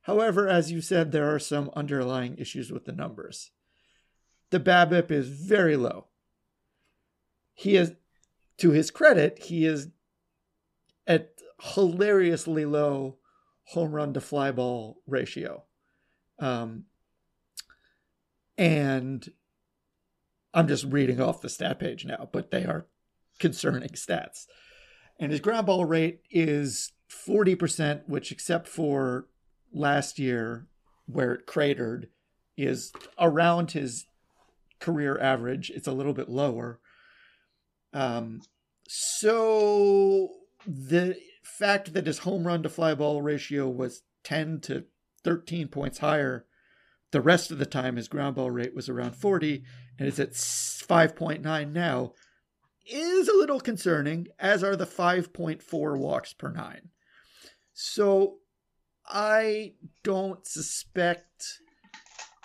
[0.02, 3.52] However, as you said, there are some underlying issues with the numbers.
[4.50, 6.08] The BABIP is very low.
[7.54, 7.94] He is,
[8.58, 9.90] to his credit, he is
[11.06, 13.18] at hilariously low
[13.70, 15.64] home run to fly ball ratio.
[16.40, 16.86] Um,
[18.58, 19.28] and
[20.54, 22.88] I'm just reading off the stat page now, but they are
[23.40, 24.48] concerning stats.
[25.20, 29.28] And his ground ball rate is 40%, which, except for
[29.72, 30.68] last year
[31.06, 32.10] where it cratered,
[32.58, 34.06] is around his
[34.80, 35.70] career average.
[35.70, 36.80] It's a little bit lower.
[37.94, 38.42] Um,
[38.88, 40.30] so
[40.66, 41.16] the
[41.50, 44.86] fact that his home run to fly ball ratio was 10 to
[45.24, 46.46] 13 points higher
[47.12, 49.64] the rest of the time his ground ball rate was around 40
[49.98, 52.14] and it's at 5.9 now
[52.86, 56.90] is a little concerning as are the 5.4 walks per 9
[57.74, 58.38] so
[59.08, 61.60] i don't suspect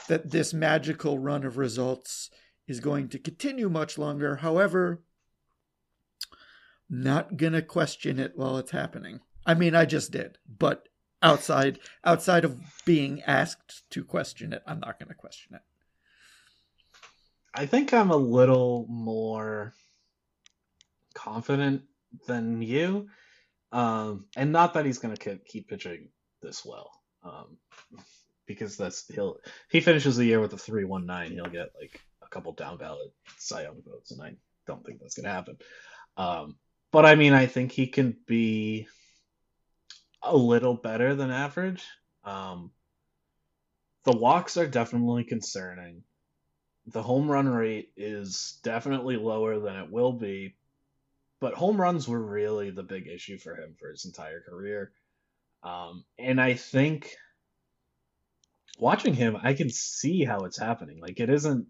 [0.08, 2.30] that this magical run of results
[2.66, 4.36] is going to continue much longer.
[4.36, 5.02] However
[6.88, 9.20] not gonna question it while it's happening.
[9.46, 10.88] I mean, I just did, but
[11.22, 15.62] outside outside of being asked to question it, I'm not gonna question it.
[17.54, 19.74] I think I'm a little more
[21.14, 21.82] confident
[22.26, 23.08] than you,
[23.72, 26.08] um, and not that he's gonna keep pitching
[26.42, 26.90] this well,
[27.22, 27.56] um,
[28.46, 29.38] because that's he'll
[29.70, 32.76] he finishes the year with a three one nine, he'll get like a couple down
[32.76, 34.34] ballot Cy Young votes, and I
[34.66, 35.56] don't think that's gonna happen.
[36.16, 36.56] Um,
[36.94, 38.86] but I mean, I think he can be
[40.22, 41.84] a little better than average.
[42.22, 42.70] Um,
[44.04, 46.04] the walks are definitely concerning.
[46.86, 50.54] The home run rate is definitely lower than it will be,
[51.40, 54.92] but home runs were really the big issue for him for his entire career.
[55.64, 57.10] Um, and I think
[58.78, 61.00] watching him, I can see how it's happening.
[61.00, 61.66] Like, it isn't,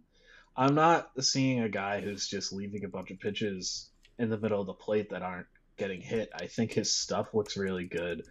[0.55, 3.89] I'm not seeing a guy who's just leaving a bunch of pitches
[4.19, 5.47] in the middle of the plate that aren't
[5.77, 6.31] getting hit.
[6.35, 8.25] I think his stuff looks really good.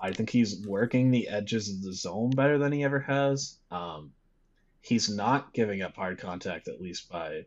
[0.00, 3.56] I think he's working the edges of the zone better than he ever has.
[3.70, 4.12] Um,
[4.80, 7.46] he's not giving up hard contact, at least by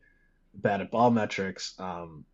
[0.53, 1.75] batted ball metrics.
[1.79, 2.25] Um,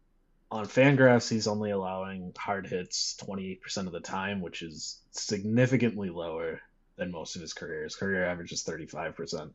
[0.49, 6.62] on Fangraphs, he's only allowing hard hits 28% of the time, which is significantly lower
[6.95, 7.84] than most of his career.
[7.84, 9.51] His career average is 35%.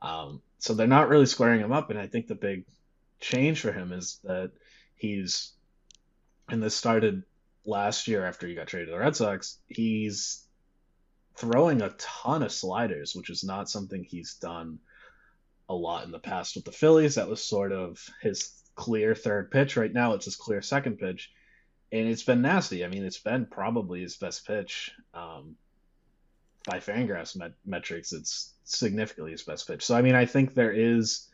[0.00, 2.64] Um, so they're not really squaring him up, and I think the big
[3.20, 4.52] change for him is that
[4.98, 5.52] he's,
[6.48, 7.22] and this started
[7.64, 10.44] last year after he got traded to the Red Sox, he's
[11.36, 14.78] throwing a ton of sliders, which is not something he's done
[15.68, 17.14] a lot in the past with the Phillies.
[17.14, 19.76] That was sort of his clear third pitch.
[19.76, 21.30] Right now, it's his clear second pitch,
[21.92, 22.84] and it's been nasty.
[22.84, 24.92] I mean, it's been probably his best pitch.
[25.14, 25.56] Um,
[26.64, 29.84] by Fangraphs met- metrics, it's significantly his best pitch.
[29.84, 31.28] So I mean, I think there is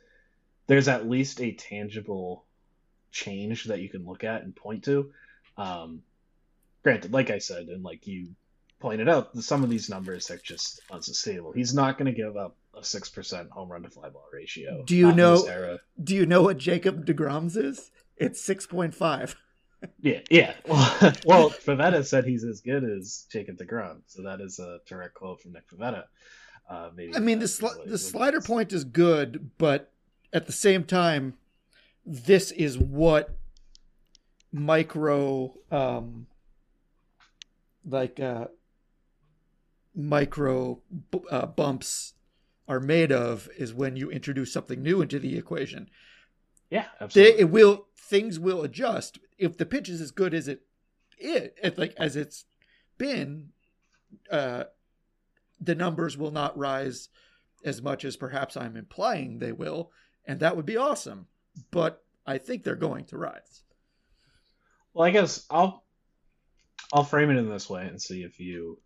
[0.66, 2.44] there's at least a tangible
[3.14, 5.10] change that you can look at and point to.
[5.56, 6.02] Um,
[6.82, 8.28] granted, like I said, and like you
[8.80, 11.52] pointed out, some of these numbers are just unsustainable.
[11.52, 14.82] He's not going to give up a six percent home run to fly ball ratio.
[14.84, 15.78] Do you know?
[16.02, 17.90] Do you know what Jacob deGrom's is?
[18.16, 19.36] It's six point five.
[20.00, 20.54] Yeah, yeah.
[20.66, 25.12] Well, well, Pivetta said he's as good as Jacob Degrom, so that is a direct
[25.12, 26.04] quote from Nick Pivetta.
[26.70, 29.92] Uh, maybe I mean, the sli- the slider point is good, but
[30.32, 31.34] at the same time,
[32.06, 33.36] this is what
[34.52, 36.26] micro, um,
[37.84, 38.46] like uh,
[39.94, 40.80] micro
[41.30, 42.14] uh, bumps
[42.66, 45.88] are made of is when you introduce something new into the equation.
[46.70, 47.32] Yeah, absolutely.
[47.32, 50.62] They, it will things will adjust if the pitch is as good as it
[51.18, 52.44] it, it like as it's
[52.98, 53.50] been.
[54.30, 54.64] Uh,
[55.60, 57.08] the numbers will not rise
[57.64, 59.90] as much as perhaps I'm implying they will,
[60.26, 61.26] and that would be awesome.
[61.70, 63.62] But I think they're going to rise.
[64.92, 65.84] Well, I guess I'll
[66.92, 68.78] I'll frame it in this way and see if you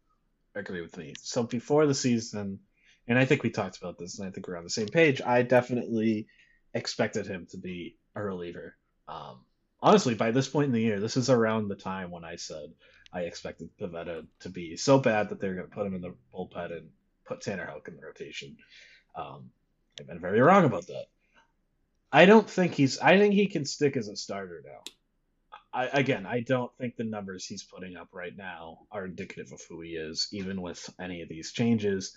[0.54, 1.14] agree with me.
[1.20, 2.60] So before the season,
[3.06, 5.20] and I think we talked about this, and I think we're on the same page.
[5.20, 6.26] I definitely
[6.74, 8.76] expected him to be a reliever.
[9.06, 9.44] Um,
[9.80, 12.70] honestly, by this point in the year, this is around the time when I said
[13.12, 16.14] I expected Pivetta to be so bad that they're going to put him in the
[16.34, 16.88] bullpen and
[17.24, 18.56] put Tanner Houck in the rotation.
[19.14, 19.50] Um,
[19.98, 21.06] I've been very wrong about that.
[22.12, 22.98] I don't think he's.
[22.98, 24.82] I think he can stick as a starter now.
[25.72, 29.60] I, again, I don't think the numbers he's putting up right now are indicative of
[29.68, 32.16] who he is, even with any of these changes.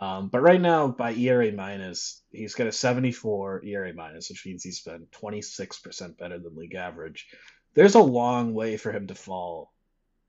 [0.00, 4.62] Um, but right now, by ERA minus, he's got a 74 ERA minus, which means
[4.62, 7.26] he's been 26% better than league average.
[7.74, 9.72] There's a long way for him to fall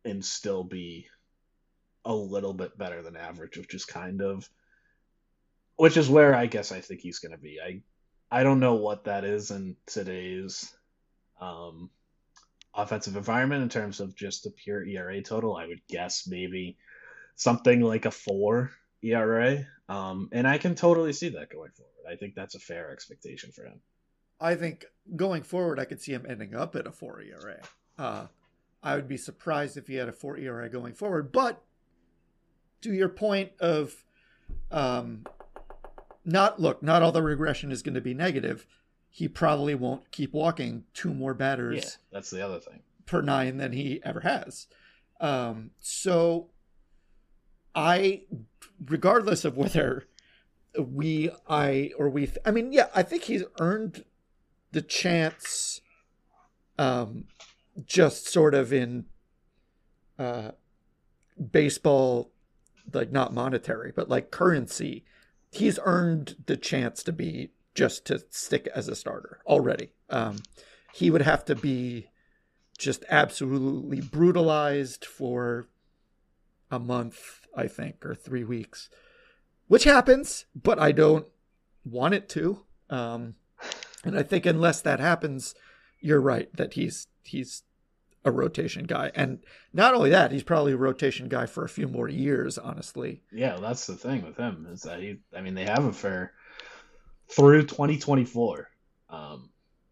[0.04, 1.08] and still be
[2.04, 4.50] a little bit better than average, which is kind of,
[5.76, 7.60] which is where I guess I think he's going to be.
[7.64, 7.82] I,
[8.32, 10.74] I don't know what that is in today's
[11.42, 11.90] um,
[12.76, 15.56] offensive environment in terms of just the pure ERA total.
[15.56, 16.78] I would guess maybe
[17.36, 18.72] something like a four
[19.02, 19.66] ERA.
[19.88, 22.12] Um, and I can totally see that going forward.
[22.12, 23.80] I think that's a fair expectation for him.
[24.40, 27.62] I think going forward, I could see him ending up at a four ERA.
[27.98, 28.28] Uh,
[28.82, 31.32] I would be surprised if he had a four ERA going forward.
[31.32, 31.62] But
[32.82, 34.04] to your point of,
[34.72, 35.26] um,
[36.32, 38.66] not look, not all the regression is going to be negative.
[39.10, 41.84] He probably won't keep walking two more batters.
[41.84, 44.68] Yeah, that's the other thing per nine than he ever has.
[45.20, 46.50] Um, so
[47.74, 48.22] I,
[48.86, 50.06] regardless of whether
[50.78, 54.06] we, I, or we, I mean, yeah, I think he's earned
[54.72, 55.82] the chance,
[56.78, 57.26] um,
[57.84, 59.06] just sort of in,
[60.20, 60.52] uh,
[61.52, 62.30] baseball,
[62.94, 65.04] like not monetary, but like currency.
[65.52, 69.92] He's earned the chance to be just to stick as a starter already.
[70.10, 70.38] Um,
[70.94, 72.10] he would have to be
[72.78, 75.68] just absolutely brutalized for
[76.72, 78.90] a month, I think, or three weeks,
[79.68, 81.28] which happens, but I don't
[81.84, 82.66] want it to.
[82.90, 83.36] Um,
[84.04, 85.56] and I think unless that happens,
[86.00, 87.64] you're right that he's he's
[88.30, 89.40] a rotation guy, and
[89.74, 92.58] not only that, he's probably a rotation guy for a few more years.
[92.58, 95.18] Honestly, yeah, that's the thing with him is that he.
[95.36, 96.34] I mean, they have a fair
[97.28, 98.70] through 2024.
[99.10, 99.50] Um,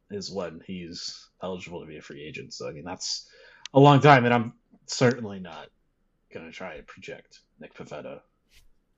[0.09, 2.53] is when he's eligible to be a free agent.
[2.53, 3.27] So I mean, that's
[3.73, 4.53] a long time, and I'm
[4.85, 5.67] certainly not
[6.33, 8.21] going to try and project Nick Pivetta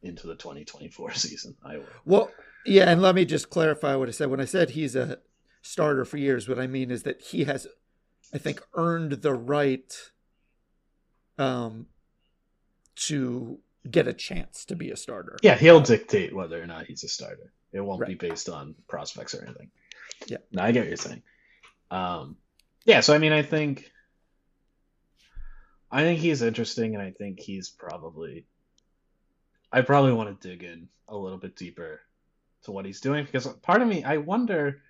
[0.02, 1.56] into the 2024 season.
[1.64, 1.86] I will.
[2.06, 2.32] Well,
[2.66, 4.30] yeah, and let me just clarify what I said.
[4.30, 5.20] When I said he's a
[5.62, 7.68] starter for years, what I mean is that he has,
[8.34, 9.94] I think, earned the right
[11.38, 11.88] um,
[12.96, 13.60] to
[13.90, 15.38] get a chance to be a starter.
[15.42, 17.52] Yeah, he'll dictate whether or not he's a starter.
[17.72, 18.10] It won't right.
[18.10, 19.70] be based on prospects or anything.
[20.28, 20.38] Yeah.
[20.52, 21.24] No, I get what you're saying.
[21.92, 22.38] Um,
[22.86, 23.92] yeah, so I mean, I think
[25.92, 28.46] I think he's interesting, and I think he's probably.
[29.72, 32.02] I probably want to dig in a little bit deeper
[32.64, 34.82] to what he's doing because part of me, I wonder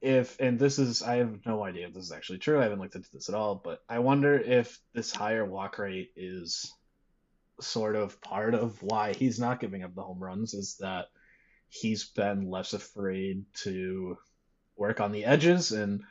[0.00, 2.58] if, and this is, I have no idea if this is actually true.
[2.58, 6.10] I haven't looked into this at all, but I wonder if this higher walk rate
[6.16, 6.72] is
[7.60, 11.06] sort of part of why he's not giving up the home runs is that
[11.68, 14.16] he's been less afraid to
[14.76, 16.02] work on the edges, and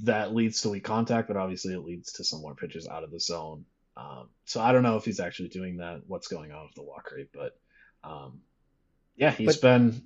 [0.00, 3.10] that leads to weak contact, but obviously it leads to some more pitches out of
[3.12, 3.64] the zone.
[3.96, 6.02] Um, so I don't know if he's actually doing that.
[6.06, 7.28] What's going on with the walk rate?
[7.32, 7.56] But
[8.02, 8.40] um,
[9.16, 10.02] yeah, he's But- been.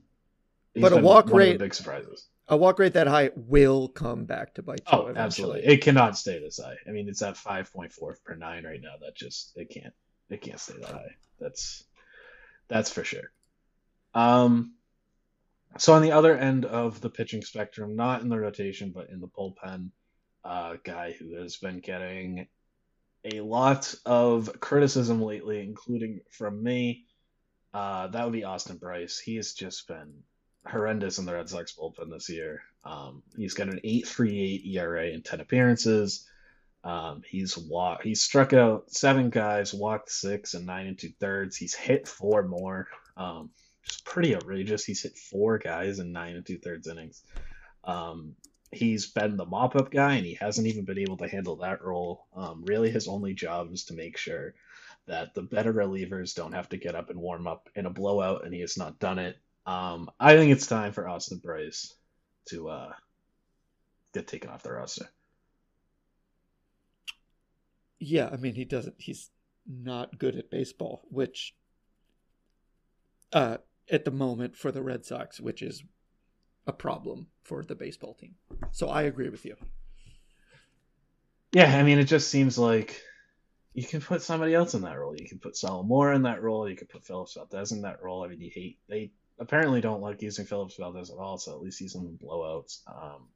[0.75, 2.27] he's but a walk one of the rate- big surprises.
[2.49, 5.25] A walk rate that high will come back to bite you Oh, eventually.
[5.25, 5.65] absolutely.
[5.65, 6.77] It cannot stay this high.
[6.87, 8.95] I mean, it's at 5.4 per nine right now.
[9.01, 9.95] That just it can't
[10.29, 11.15] it can't stay that high.
[11.41, 11.85] That's
[12.69, 13.33] that's for sure.
[14.15, 14.75] Um
[15.79, 19.21] so on the other end of the pitching spectrum, not in the rotation but in
[19.21, 19.91] the bullpen,
[20.45, 22.47] uh guy who has been getting
[23.25, 27.07] a lot of criticism lately, including from me,
[27.73, 29.19] uh that would be Austin Brice.
[29.19, 30.13] He has just been
[30.67, 32.63] horrendous in the Red Sox bullpen this year.
[32.85, 36.29] Um, he's got an 8.38 ERA in 10 appearances.
[36.83, 41.57] Um, he's wa- he's struck out seven guys, walked six and nine and two thirds.
[41.57, 42.89] He's hit four more.
[43.17, 43.51] Um,
[43.83, 44.85] just pretty outrageous.
[44.85, 47.23] He's hit four guys in nine and two thirds innings.
[47.85, 48.35] Um,
[48.71, 51.83] he's been the mop up guy, and he hasn't even been able to handle that
[51.83, 52.27] role.
[52.37, 54.55] Um, really, his only job is to make sure
[55.07, 58.45] that the better relievers don't have to get up and warm up in a blowout,
[58.45, 59.39] and he has not done it.
[59.67, 61.95] Um, I think it's time for Austin Brice
[62.51, 62.93] to uh,
[64.13, 65.09] get taken off the roster.
[67.99, 68.97] Yeah, I mean he doesn't.
[68.99, 69.31] He's
[69.67, 71.55] not good at baseball, which,
[73.33, 73.59] uh,
[73.91, 75.83] at the moment for the Red Sox, which is
[76.67, 78.35] a problem for the baseball team.
[78.73, 79.57] So I agree with you.
[81.53, 83.01] Yeah, I mean, it just seems like
[83.75, 85.15] you can put somebody else in that role.
[85.17, 86.69] You can put Salamora in that role.
[86.69, 88.25] You could put Phillips Valdez in that role.
[88.25, 91.61] I mean, you hate they apparently don't like using Phillips Valdez at all, so at
[91.61, 92.81] least he's in blowouts.
[92.87, 93.29] Um,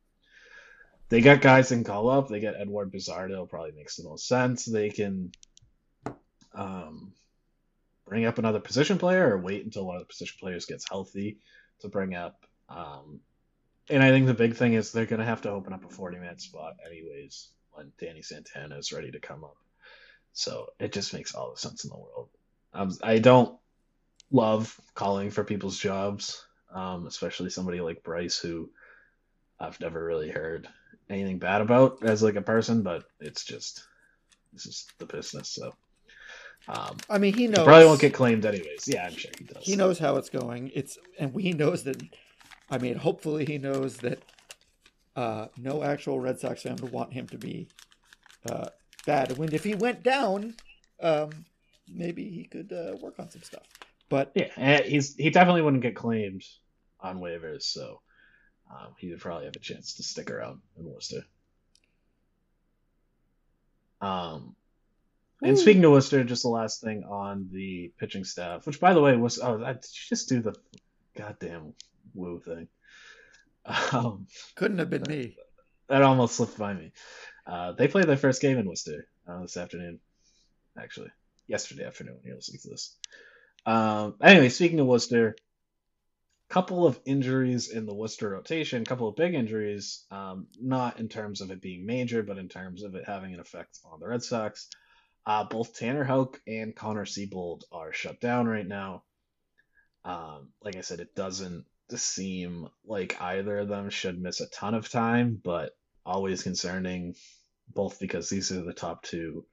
[1.09, 2.29] they got guys in call up.
[2.29, 4.65] They got Eduard Bazardo, probably makes the most sense.
[4.65, 5.33] They can
[6.55, 7.13] um,
[8.07, 11.39] bring up another position player or wait until one of the position players gets healthy
[11.81, 12.45] to bring up.
[12.69, 13.21] Um,
[13.89, 15.89] and I think the big thing is they're going to have to open up a
[15.89, 19.57] 40 minute spot anyways when Danny Santana is ready to come up.
[20.33, 22.29] So it just makes all the sense in the world.
[22.75, 23.59] Um, I don't
[24.31, 28.71] love calling for people's jobs, um, especially somebody like Brice, who
[29.59, 30.69] I've never really heard
[31.11, 33.85] anything bad about as like a person, but it's just
[34.53, 35.49] this is the business.
[35.49, 35.73] So
[36.69, 38.87] um, I mean, he knows probably won't get claimed anyways.
[38.87, 39.65] Yeah, I'm sure he does.
[39.65, 40.71] He knows how it's going.
[40.75, 42.03] It's and he knows that.
[42.71, 44.23] I mean, hopefully, he knows that
[45.17, 47.69] uh, no actual Red Sox fan would want him to be
[48.51, 48.69] uh,
[49.07, 49.39] bad.
[49.39, 50.55] When if he went down,
[51.01, 51.31] um,
[51.91, 53.67] maybe he could uh, work on some stuff.
[54.09, 56.45] But yeah, he's he definitely wouldn't get claimed
[57.01, 58.01] on waivers, so
[58.71, 61.23] um, he would probably have a chance to stick around in Worcester.
[64.01, 64.55] Um,
[65.43, 69.01] and speaking of Worcester, just the last thing on the pitching staff, which by the
[69.01, 70.55] way was oh, I, did you just do the
[71.17, 71.75] goddamn
[72.15, 72.69] woo thing?
[73.93, 75.37] Um, couldn't have been me.
[75.89, 76.93] That almost slipped by me.
[77.47, 80.01] Uh, they played their first game in Worcester uh, this afternoon,
[80.81, 81.11] actually
[81.49, 82.97] yesterday afternoon when you're listening to this.
[83.67, 85.37] Um, anyway, speaking of Worcester,
[86.49, 91.09] couple of injuries in the Worcester rotation, a couple of big injuries, um, not in
[91.09, 94.09] terms of it being major, but in terms of it having an effect on the
[94.09, 94.69] Red Sox.
[95.27, 99.03] Uh, both Tanner Houck and Connor Seabold are shut down right now.
[100.05, 104.75] Um, like I said, it doesn't seem like either of them should miss a ton
[104.75, 107.15] of time, but always concerning,
[107.75, 109.45] both because these are the top two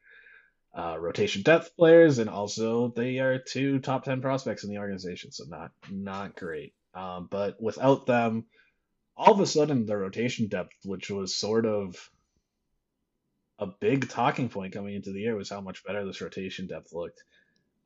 [0.78, 5.32] uh, rotation depth players, and also they are two top ten prospects in the organization,
[5.32, 6.74] so not not great.
[6.94, 8.46] Um, but without them,
[9.16, 11.96] all of a sudden the rotation depth, which was sort of
[13.58, 16.92] a big talking point coming into the year, was how much better this rotation depth
[16.94, 17.24] looked.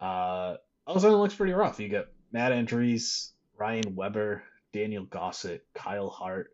[0.01, 0.55] Uh,
[0.87, 1.79] all of a sudden it looks pretty rough.
[1.79, 6.51] You got Matt Andriese, Ryan Weber, Daniel Gossett, Kyle Hart,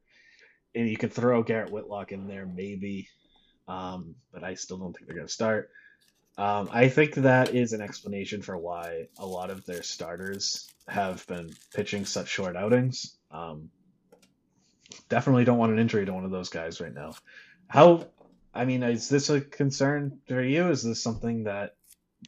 [0.74, 3.08] and you could throw Garrett Whitlock in there maybe,
[3.70, 5.70] um, but I still don't think they're going to start.
[6.38, 11.26] Um, I think that is an explanation for why a lot of their starters have
[11.28, 13.18] been pitching such short outings.
[13.32, 13.70] Um,
[15.08, 17.14] definitely don't want an injury to one of those guys right now.
[17.68, 18.08] How,
[18.54, 20.70] I mean, is this a concern for you?
[20.70, 21.76] Is this something that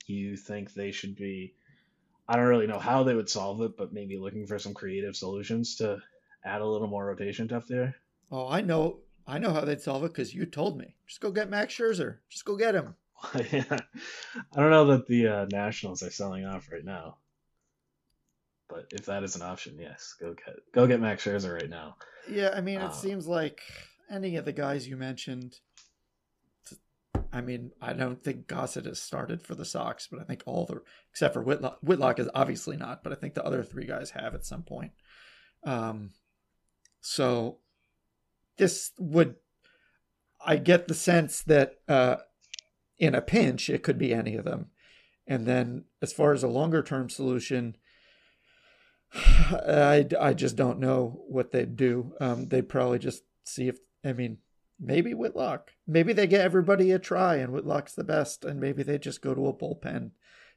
[0.06, 1.54] you think they should be?
[2.30, 5.16] I don't really know how they would solve it, but maybe looking for some creative
[5.16, 6.02] solutions to
[6.44, 7.96] add a little more rotation depth there.
[8.32, 10.96] Oh, I know, I know how they'd solve it because you told me.
[11.08, 12.18] Just go get Max Scherzer.
[12.30, 12.96] Just go get him.
[13.34, 13.80] I
[14.56, 17.18] don't know that the uh, Nationals are selling off right now,
[18.70, 21.96] but if that is an option, yes, go get go get Max Scherzer right now.
[22.30, 23.62] Yeah, I mean, it Uh, seems like
[24.10, 25.56] any of the guys you mentioned.
[27.34, 30.66] I mean, I don't think Gossett has started for the Sox, but I think all
[30.66, 34.12] the except for Whitlock, Whitlock is obviously not, but I think the other three guys
[34.12, 34.92] have at some point.
[35.64, 36.12] Um,
[37.02, 37.58] so
[38.58, 39.36] this would,
[40.46, 42.18] I get the sense that uh,
[43.00, 44.68] in a pinch, it could be any of them.
[45.26, 47.76] And then as far as a longer term solution,
[49.14, 52.14] I, I just don't know what they'd do.
[52.20, 54.38] Um, they'd probably just see if, I mean,
[54.80, 55.72] maybe Whitlock.
[55.86, 59.34] Maybe they get everybody a try and Whitlock's the best, and maybe they just go
[59.34, 60.12] to a bullpen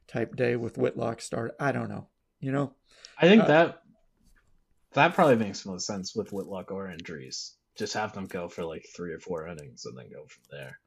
[0.06, 1.54] type day with Whitlock start.
[1.58, 2.08] I don't know.
[2.40, 2.74] You know,
[3.18, 3.82] I think Uh, that
[4.92, 7.54] that probably makes most sense with Whitlock or injuries.
[7.76, 10.80] Just have them go for like three or four innings and then go from there.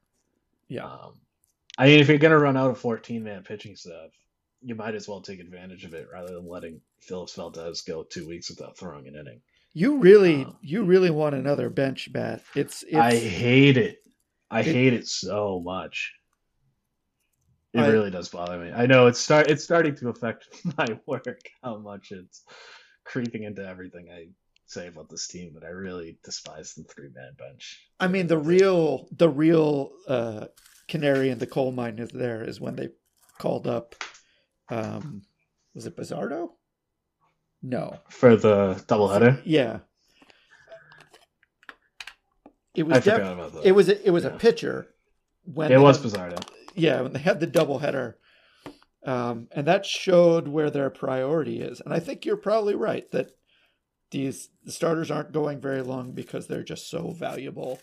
[0.68, 0.84] Yeah.
[0.84, 1.20] Um,
[1.78, 4.10] I mean, if you're gonna run out of 14 man pitching staff,
[4.62, 8.26] you might as well take advantage of it rather than letting Phillips Valdez go two
[8.26, 9.40] weeks without throwing an inning.
[9.72, 12.42] you really, you really want another bench bat.
[12.54, 13.98] It's, it's I hate it.
[14.50, 16.12] I It- hate it so much.
[17.72, 18.70] It I- really does bother me.
[18.72, 20.48] I know it's start it's starting to affect
[20.78, 22.44] my work how much it's
[23.04, 24.28] creeping into everything I
[24.66, 27.80] say about this team, but I really despise the three man bench.
[28.00, 30.46] I mean, the real, the real uh,
[30.88, 32.88] canary in the coal mine is there is when they
[33.38, 33.94] called up,
[34.70, 35.22] um,
[35.74, 36.50] was it Bazardo?
[37.62, 37.98] No.
[38.10, 39.40] For the doubleheader?
[39.44, 39.78] Yeah.
[42.74, 43.64] It was I forgot about that.
[43.66, 44.30] It was a, it was Yeah.
[44.30, 44.88] a pitcher
[45.44, 46.48] when It was had- Bizarro.
[46.74, 48.14] Yeah, when they had the doubleheader,
[49.06, 51.80] um, and that showed where their priority is.
[51.80, 53.30] And I think you're probably right that
[54.10, 57.80] these the starters aren't going very long because they're just so valuable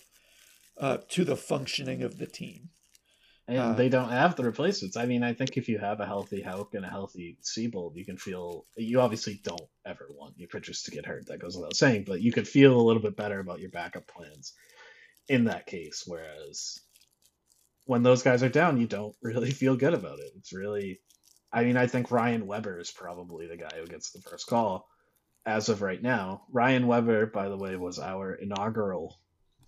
[0.77, 2.69] uh, to the functioning of the team.
[3.51, 4.95] And Uh, they don't have the replacements.
[4.95, 8.05] I mean, I think if you have a healthy Houck and a healthy Seabold, you
[8.05, 8.65] can feel.
[8.77, 11.25] You obviously don't ever want your pitchers to get hurt.
[11.27, 12.05] That goes without saying.
[12.07, 14.53] But you could feel a little bit better about your backup plans
[15.27, 16.05] in that case.
[16.07, 16.79] Whereas
[17.83, 20.31] when those guys are down, you don't really feel good about it.
[20.37, 21.01] It's really.
[21.51, 24.87] I mean, I think Ryan Weber is probably the guy who gets the first call
[25.45, 26.43] as of right now.
[26.53, 29.19] Ryan Weber, by the way, was our inaugural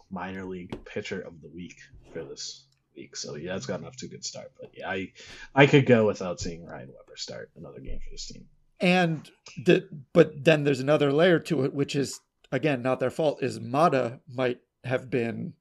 [0.10, 1.76] minor league pitcher of the week
[2.14, 2.64] for this
[2.96, 3.16] week.
[3.16, 4.52] So yeah, it's gotten off to a good start.
[4.60, 5.12] But yeah, I
[5.56, 8.48] I could go without seeing Ryan Weber start another game for this team.
[8.80, 9.30] And
[9.66, 12.20] the but then there's another layer to it, which is
[12.52, 13.42] again not their fault.
[13.44, 15.54] Is Mata might have been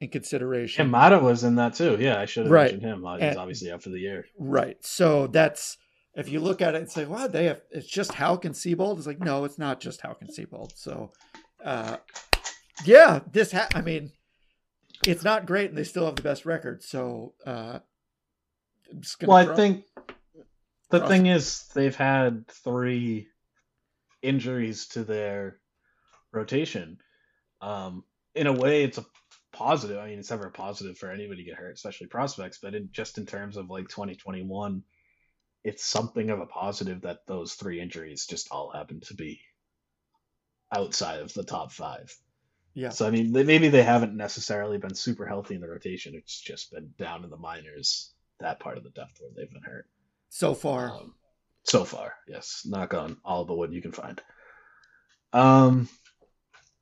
[0.00, 0.82] in consideration.
[0.82, 1.96] And Mata was in that too.
[1.98, 2.70] Yeah, I should have Right.
[2.72, 3.04] mentioned him.
[3.14, 4.26] He's And- obviously out for the year.
[4.38, 4.76] Right.
[4.84, 5.76] So that's
[6.14, 8.98] if you look at it and say, "Wow, they have it's just Houck and Seabold."
[8.98, 10.72] It's like, no, it's not just Houck and Seabold.
[10.76, 11.12] So,
[11.64, 11.96] uh,
[12.84, 14.12] yeah, this ha- I mean,
[15.06, 16.82] it's not great, and they still have the best record.
[16.82, 17.80] So, uh,
[18.90, 19.84] I'm just gonna Well, I think
[20.90, 23.28] the thing is they've had three
[24.22, 25.58] injuries to their
[26.32, 26.98] rotation.
[27.60, 29.06] Um, in a way, it's a
[29.52, 29.98] positive.
[29.98, 32.58] I mean, it's never a positive for anybody to get hurt, especially prospects.
[32.62, 34.82] But in, just in terms of like 2021,
[35.64, 39.40] it's something of a positive that those three injuries just all happen to be
[40.74, 42.14] outside of the top five.
[42.74, 46.14] Yeah, So I mean, they, maybe they haven't necessarily been super healthy in the rotation.
[46.14, 49.62] It's just been down in the minors, that part of the depth where they've been
[49.62, 49.86] hurt.
[50.28, 51.14] so far, Um,
[51.64, 52.62] so far, yes.
[52.64, 54.20] Knock on all the wood you can find.
[55.32, 55.88] Um,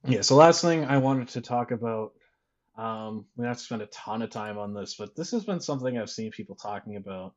[0.04, 0.20] yeah.
[0.20, 2.12] So last thing I wanted to talk about.
[2.76, 5.44] Um, we don't have to spend a ton of time on this, but this has
[5.46, 7.32] been something I've seen people talking about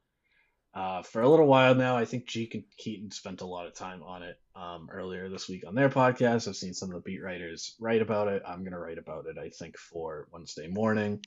[0.80, 1.98] uh, for a little while now.
[1.98, 5.50] I think Jeek and Keaton spent a lot of time on it um, earlier this
[5.50, 6.48] week on their podcast.
[6.48, 8.44] I've seen some of the beat writers write about it.
[8.48, 11.20] I'm going to write about it, I think, for Wednesday morning.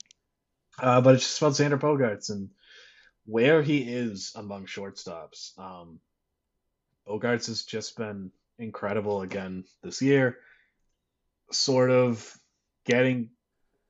[0.81, 2.49] Uh, but it's just about Xander Bogaerts and
[3.27, 5.59] where he is among shortstops.
[5.59, 6.01] Um,
[7.07, 10.39] Bogaerts has just been incredible again this year,
[11.51, 12.27] sort of
[12.87, 13.29] getting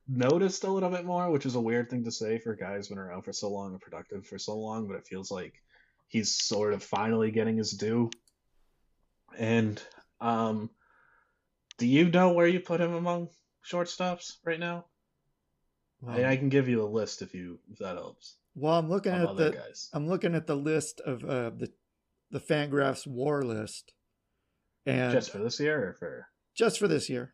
[0.07, 2.75] noticed a little bit more, which is a weird thing to say for a guy
[2.75, 5.53] who's been around for so long and productive for so long, but it feels like
[6.07, 8.09] he's sort of finally getting his due.
[9.37, 9.81] And
[10.19, 10.69] um,
[11.77, 13.29] do you know where you put him among
[13.69, 14.85] shortstops right now?
[16.07, 18.35] I, I can give you a list if you if that helps.
[18.55, 19.89] well, I'm looking at the guys.
[19.93, 21.71] I'm looking at the list of uh, the
[22.29, 23.93] the Fangraphs WAR list,
[24.85, 27.33] and Just for this year or for just for this year.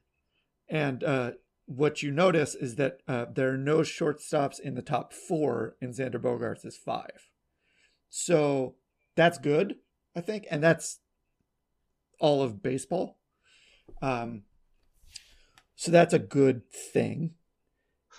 [0.69, 1.31] And uh,
[1.69, 5.93] what you notice is that uh, there are no shortstops in the top four, and
[5.93, 7.29] Xander Bogaerts is five.
[8.09, 8.73] So
[9.15, 9.75] that's good,
[10.15, 10.99] I think, and that's
[12.19, 13.19] all of baseball.
[14.01, 14.43] Um,
[15.75, 17.35] so that's a good thing.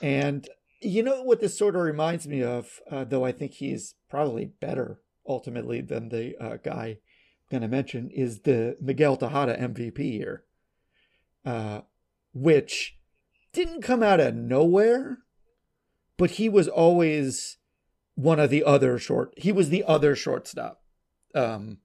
[0.00, 0.48] And
[0.80, 4.44] you know what this sort of reminds me of, uh, though I think he's probably
[4.44, 6.98] better ultimately than the uh, guy I'm
[7.50, 10.44] going to mention, is the Miguel Tejada MVP year,
[11.44, 11.80] uh,
[12.32, 12.99] which
[13.52, 15.18] didn't come out of nowhere,
[16.16, 17.58] but he was always
[18.14, 19.32] one of the other short.
[19.36, 20.82] He was the other shortstop
[21.34, 21.78] um,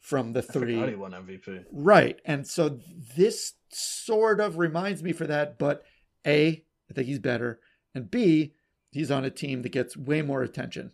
[0.00, 0.74] from the three.
[0.74, 1.64] he won MVP.
[1.72, 2.20] Right.
[2.24, 2.80] And so
[3.16, 5.84] this sort of reminds me for that, but
[6.26, 7.60] A, I think he's better.
[7.94, 8.54] And B,
[8.90, 10.92] he's on a team that gets way more attention.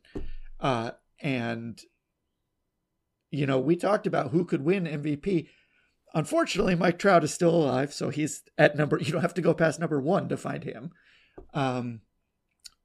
[0.61, 1.81] Uh, and,
[3.31, 5.49] you know, we talked about who could win MVP.
[6.15, 9.53] Unfortunately, Mike Trout is still alive, so he's at number, you don't have to go
[9.53, 10.93] past number one to find him.
[11.53, 12.01] Um,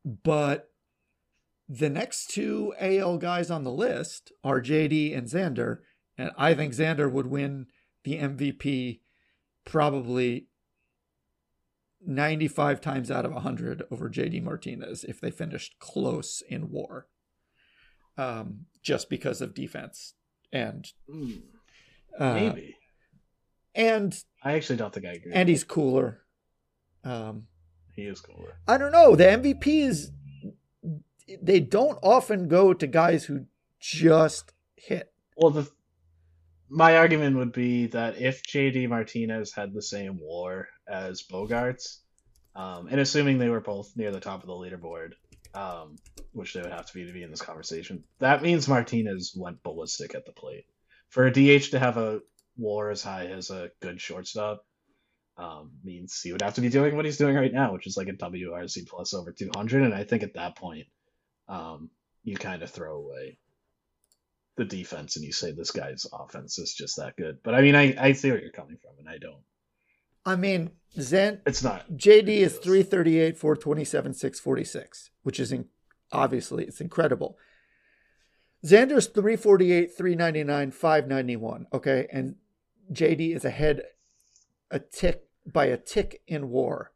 [0.04, 0.72] but
[1.68, 5.80] the next two AL guys on the list are JD and Xander.
[6.18, 7.68] And I think Xander would win
[8.04, 9.02] the MVP
[9.66, 10.48] probably
[12.06, 17.08] 95 times out of 100 over JD Martinez if they finished close in war.
[18.18, 20.16] Um, just because of defense
[20.52, 21.42] and Mm,
[22.18, 22.76] uh, maybe.
[23.80, 24.14] And
[24.44, 25.32] I actually don't think I agree.
[25.34, 26.20] and he's cooler.
[27.06, 27.48] Um,
[27.96, 28.58] he is cooler.
[28.68, 29.16] I don't know.
[29.16, 30.08] The MVPs
[31.42, 33.46] they don't often go to guys who
[33.80, 35.14] just hit.
[35.38, 35.70] Well, the
[36.70, 42.00] my argument would be that if JD Martinez had the same WAR as Bogaerts,
[42.56, 45.14] um, and assuming they were both near the top of the leaderboard,
[45.56, 45.96] um,
[46.34, 49.64] which they would have to be to be in this conversation, that means Martinez went
[49.64, 50.66] ballistic at the plate.
[51.08, 52.20] For a DH to have a
[52.60, 54.66] WAR as high as a good shortstop
[55.38, 57.98] um, means he would have to be doing what he's doing right now, which is
[57.98, 59.84] like a WRC plus over 200.
[59.84, 60.88] And I think at that point,
[61.48, 61.90] um,
[62.24, 63.38] you kind of throw away
[64.58, 67.38] the defense and you say this guy's offense is just that good.
[67.44, 69.42] But I mean, I, I see where you're coming from, and I don't.
[70.26, 71.42] I mean, Zen.
[71.46, 71.90] It's not.
[71.94, 75.66] JD is 338, 427, 646, which is in,
[76.12, 77.38] obviously it's incredible.
[78.66, 81.68] Xander's 348, 399, 591.
[81.74, 82.08] Okay.
[82.12, 82.36] And
[82.92, 83.84] JD is ahead
[84.72, 86.92] a tick by a tick in war.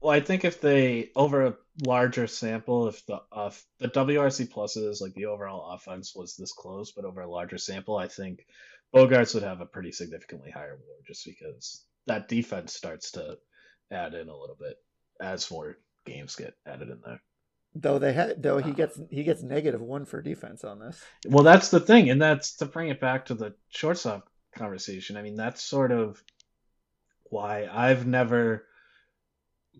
[0.00, 5.00] Well, I think if they over a larger sample, if the uh, the WRC pluses
[5.00, 8.46] like the overall offense was this close, but over a larger sample, I think
[8.94, 13.38] Bogaerts would have a pretty significantly higher WAR just because that defense starts to
[13.90, 14.76] add in a little bit
[15.20, 17.22] as more games get added in there.
[17.74, 21.00] Though they had though he gets he gets negative one for defense on this.
[21.26, 25.16] Well, that's the thing, and that's to bring it back to the shortstop conversation.
[25.16, 26.22] I mean, that's sort of
[27.24, 28.66] why I've never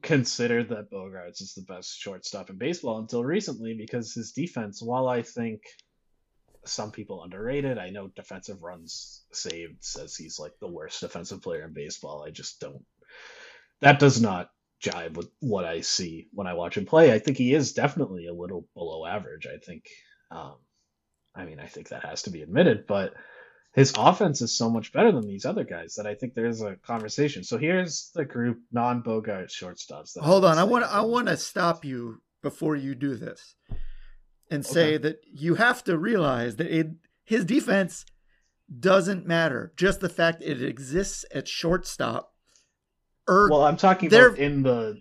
[0.02, 5.08] considered that Bogaerts is the best shortstop in baseball until recently because his defense, while
[5.08, 5.62] I think
[6.64, 11.64] some people underrated, I know defensive runs saved says he's like the worst defensive player
[11.64, 12.24] in baseball.
[12.26, 12.84] I just don't.
[13.80, 14.50] That does not
[14.82, 17.12] jive with what I see when I watch him play.
[17.12, 19.46] I think he is definitely a little below average.
[19.46, 19.84] I think,
[20.30, 20.56] um,
[21.34, 23.14] I mean, I think that has to be admitted, but
[23.72, 26.76] his offense is so much better than these other guys that I think there's a
[26.76, 27.44] conversation.
[27.44, 30.14] So here's the group non Bogart shortstops.
[30.14, 33.54] That Hold on, I want I want to stop you before you do this,
[34.50, 34.96] and say Okay.
[34.98, 36.88] that you have to realize that it,
[37.24, 38.04] his defense
[38.78, 39.72] doesn't matter.
[39.76, 42.32] Just the fact it exists at shortstop.
[43.28, 45.00] Er, Well, I'm talking about in the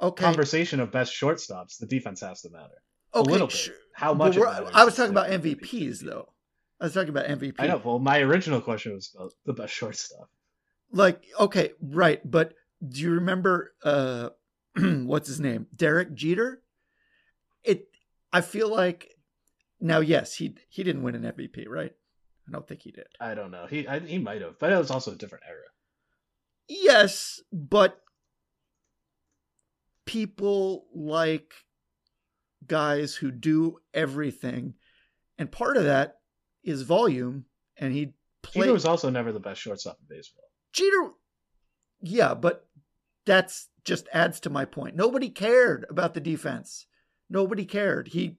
[0.00, 0.24] okay.
[0.24, 1.78] conversation of best shortstops.
[1.78, 2.82] The defense has to matter
[3.12, 3.56] a Okay, little bit.
[3.56, 3.74] sure.
[3.94, 4.36] How much?
[4.38, 5.30] I was talking about.
[5.30, 6.32] MVPs though.
[6.80, 7.54] I was talking about MVP.
[7.58, 7.80] I know.
[7.82, 10.28] Well, my original question was about the best shortstop.
[10.92, 12.54] Like, okay, right, but
[12.86, 14.30] do you remember uh
[14.76, 15.66] what's his name?
[15.74, 16.62] Derek Jeter?
[17.64, 17.88] It
[18.32, 19.14] I feel like
[19.80, 21.92] now yes, he he didn't win an MVP, right?
[22.46, 23.06] I don't think he did.
[23.20, 23.66] I don't know.
[23.66, 25.58] He I, he might have, but it was also a different era.
[26.68, 28.00] Yes, but
[30.04, 31.52] people like
[32.66, 34.74] guys who do everything
[35.38, 36.15] and part of that
[36.66, 37.46] is volume
[37.78, 38.12] and he
[38.42, 40.44] played Jeter was also never the best shortstop in baseball.
[40.72, 41.12] Jeter,
[42.02, 42.66] yeah, but
[43.24, 44.96] that's just adds to my point.
[44.96, 46.86] Nobody cared about the defense.
[47.30, 48.08] Nobody cared.
[48.08, 48.36] He,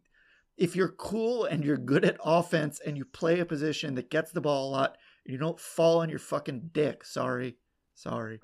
[0.58, 4.32] if you're cool and you're good at offense and you play a position that gets
[4.32, 7.04] the ball a lot, you don't fall on your fucking dick.
[7.04, 7.58] Sorry,
[7.96, 8.40] sorry.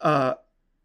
[0.00, 0.34] Uh,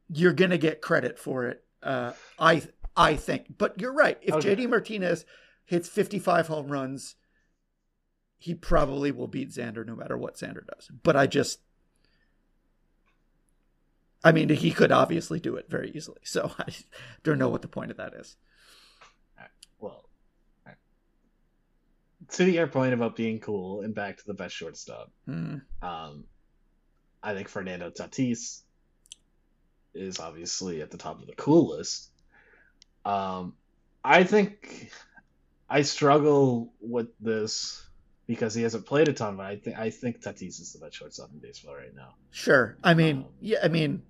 [0.10, 1.64] you're gonna get credit for it.
[1.82, 2.64] Uh, I
[2.96, 4.18] I think, but you're right.
[4.22, 4.56] If Okay.
[4.56, 5.26] JD Martinez
[5.66, 7.16] hits 55 home runs,
[8.42, 10.90] he probably will beat Xander no matter what Xander does.
[11.04, 11.60] But I just
[14.24, 16.22] I mean, he could obviously do it very easily.
[16.24, 16.74] So I
[17.24, 18.36] don't know what the point of that is.
[19.80, 20.10] Well,
[22.32, 25.58] to your point about being cool and back to the best shortstop, Hmm.
[25.84, 26.24] um,
[27.22, 28.62] I think Fernando Tatis
[29.94, 32.10] is obviously at the top of the cool list.
[33.06, 33.54] Um,
[34.04, 34.92] I think
[35.70, 37.86] I struggle with this
[38.32, 40.96] because he hasn't played a ton, but I think I think Tatis is the best
[40.96, 42.16] shortstop in baseball right now.
[42.30, 42.78] Sure.
[42.82, 44.04] I mean, yeah, I mean,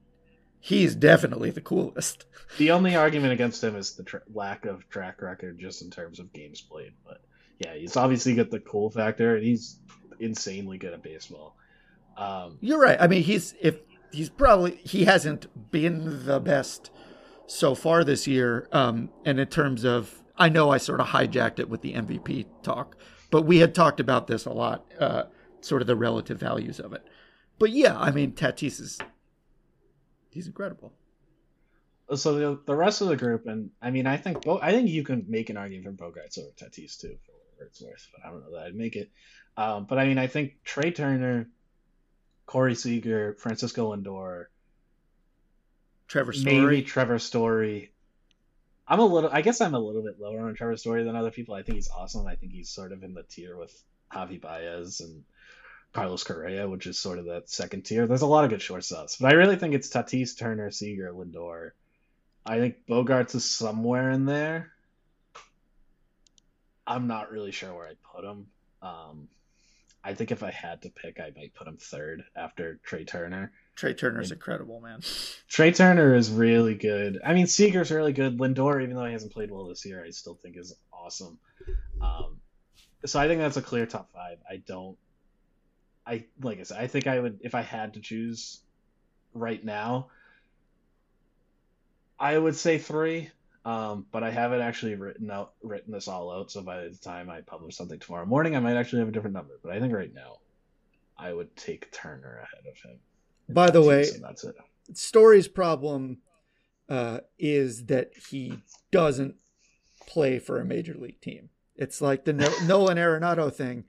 [0.60, 2.26] he's definitely the coolest.
[2.58, 6.20] The only argument against him is the tra- lack of track record, just in terms
[6.20, 6.92] of games played.
[7.08, 7.22] But
[7.60, 9.80] yeah, he's obviously got the cool factor, and he's
[10.20, 11.56] insanely good at baseball.
[12.18, 12.98] Um, You're right.
[13.00, 13.78] I mean, he's if
[14.12, 16.92] he's probably he hasn't been the best
[17.48, 18.68] so far this year.
[18.72, 22.46] Um, and in terms of, I know I sort of hijacked it with the MVP
[22.64, 22.98] talk,
[23.32, 25.24] but we had talked about this a lot, uh,
[25.62, 27.06] sort of the relative values of it.
[27.58, 29.00] But yeah, I mean, Tatis is
[30.30, 30.94] he's incredible.
[32.14, 34.90] So the, the rest of the group, and I mean, I think Bo, I think
[34.90, 38.10] you can make an argument for Bogaerts over Tatis too, for whatever it's worth.
[38.12, 39.10] But I don't know that I'd make it.
[39.56, 41.48] Um, but I mean, I think Trey Turner,
[42.46, 44.46] Corey Seager, Francisco Lindor,
[46.08, 47.94] Trevor Story, maybe Trevor Story.
[48.92, 49.30] I'm a little.
[49.32, 51.56] I guess I'm a little bit lower on Trevor Story than other people.
[51.56, 52.28] I think he's awesome.
[52.28, 53.74] I think he's sort of in the tier with
[54.12, 55.24] Javi Baez and
[55.94, 58.06] Carlos Correa, which is sort of that second tier.
[58.06, 61.72] There's a lot of good shortstops, but I really think it's Tatis, Turner, Seager, Lindor.
[62.46, 64.74] I think Bogaerts is somewhere in there.
[66.86, 68.48] I'm not really sure where I'd put him.
[68.82, 69.30] Um,
[70.04, 73.54] I think if I had to pick, I might put him third after Trey Turner.
[73.76, 75.02] Trey Turner's incredible, man.
[75.48, 77.20] Trey Turner is really good.
[77.26, 78.38] I mean, Seager's really good.
[78.38, 81.40] Lindor, even though he hasn't played well this year, I still think is awesome.
[82.02, 82.38] Um,
[83.06, 84.38] so I think that's a clear top five.
[84.50, 84.98] I don't.
[86.06, 88.60] I like I said, I think I would if I had to choose
[89.34, 90.08] right now.
[92.20, 93.32] I would say three,
[93.66, 96.52] um, but I haven't actually written out written this all out.
[96.52, 99.36] So by the time I publish something tomorrow morning, I might actually have a different
[99.36, 99.60] number.
[99.64, 100.38] But I think right now,
[101.18, 103.00] I would take Turner ahead of him.
[103.50, 104.56] By the way, that's it.
[104.94, 106.20] Story's problem
[106.90, 108.60] uh, is that he
[108.92, 109.36] doesn't
[110.08, 111.50] play for a major league team.
[111.76, 112.34] It's like the
[112.66, 113.86] Nolan Arenado thing,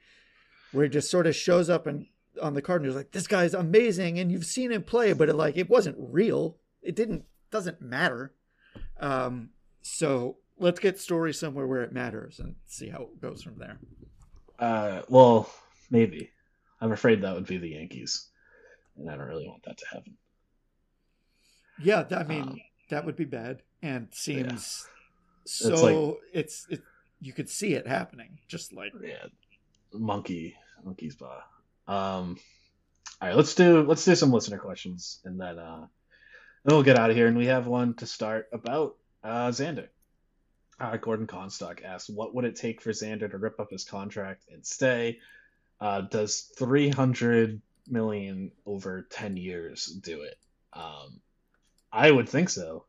[0.72, 2.06] where he just sort of shows up and
[2.40, 5.56] on the Cardinals like this guy's amazing, and you've seen him play, but it like
[5.56, 6.56] it wasn't real.
[6.80, 8.32] It didn't doesn't matter.
[9.00, 9.50] Um,
[9.82, 13.78] so let's get Story somewhere where it matters and see how it goes from there.
[14.58, 15.50] Uh, well,
[15.90, 16.30] maybe.
[16.80, 18.28] I'm afraid that would be the Yankees,
[18.98, 20.16] and I don't really want that to happen.
[21.82, 25.44] Yeah, I mean um, that would be bad, and seems yeah.
[25.44, 25.72] so.
[25.72, 26.82] It's, like, it's it.
[27.20, 29.26] You could see it happening, just like yeah,
[29.92, 31.42] monkey, monkey's paw.
[31.86, 32.36] Um,
[33.20, 35.86] all right, let's do let's do some listener questions, and then uh,
[36.64, 37.26] then we'll get out of here.
[37.26, 39.88] And we have one to start about uh, Xander.
[40.80, 44.44] Uh, Gordon Constock asked, "What would it take for Xander to rip up his contract
[44.52, 45.18] and stay?
[45.80, 50.38] Uh, does three hundred million over ten years do it?"
[50.72, 51.20] Um,
[51.92, 52.86] I would think so.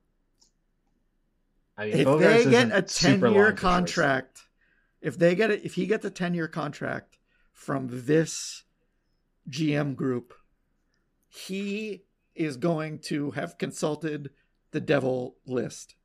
[1.77, 4.43] I mean, if Bogaerts they get a ten-year contract,
[5.01, 7.17] if they get it, if he gets a ten-year contract
[7.51, 8.63] from this
[9.49, 10.33] GM group,
[11.27, 14.29] he is going to have consulted
[14.71, 15.95] the devil list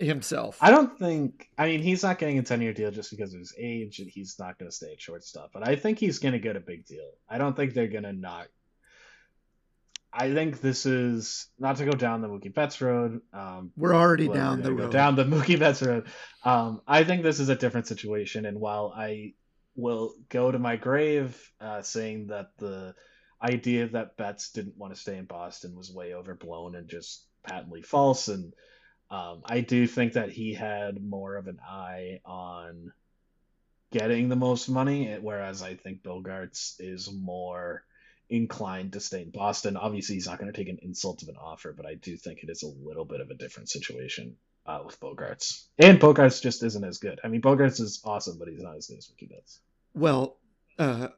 [0.00, 0.58] himself.
[0.60, 1.48] I don't think.
[1.58, 4.36] I mean, he's not getting a ten-year deal just because of his age, and he's
[4.38, 5.50] not going to stay at shortstop.
[5.52, 7.10] But I think he's going to get a big deal.
[7.28, 8.48] I don't think they're going to not.
[10.12, 13.20] I think this is not to go down the Mookie Betts road.
[13.32, 14.90] Um, we're already down the road.
[14.90, 16.08] Down the Mookie Betts road.
[16.44, 19.34] Um, I think this is a different situation, and while I
[19.76, 22.94] will go to my grave uh, saying that the
[23.42, 27.82] idea that Betts didn't want to stay in Boston was way overblown and just patently
[27.82, 28.28] false.
[28.28, 28.52] And
[29.10, 32.92] um, I do think that he had more of an eye on
[33.90, 37.84] getting the most money, whereas I think Bogaerts is more
[38.28, 39.76] inclined to stay in Boston.
[39.76, 42.42] Obviously, he's not going to take an insult of an offer, but I do think
[42.42, 45.64] it is a little bit of a different situation uh, with Bogaerts.
[45.78, 47.20] And Bogaerts just isn't as good.
[47.24, 49.58] I mean, Bogaerts is awesome, but he's not as good as Mookie Betts.
[49.92, 50.36] Well,
[50.78, 51.08] uh,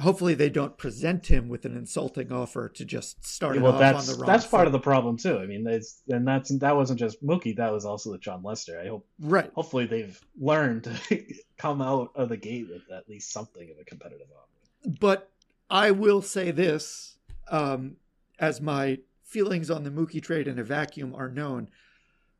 [0.00, 3.94] hopefully they don't present him with an insulting offer to just start yeah, well, off
[3.94, 4.26] on the wrong.
[4.26, 4.50] That's foot.
[4.50, 5.38] part of the problem too.
[5.38, 7.56] I mean, that's and that's that wasn't just Mookie.
[7.56, 8.80] That was also the Jon Lester.
[8.80, 9.06] I hope.
[9.20, 9.50] Right.
[9.54, 11.24] Hopefully they've learned to
[11.58, 14.96] come out of the gate with at least something of a competitive offer.
[15.00, 15.30] But
[15.70, 17.16] I will say this,
[17.50, 17.96] um,
[18.38, 21.68] as my feelings on the Mookie trade in a vacuum are known.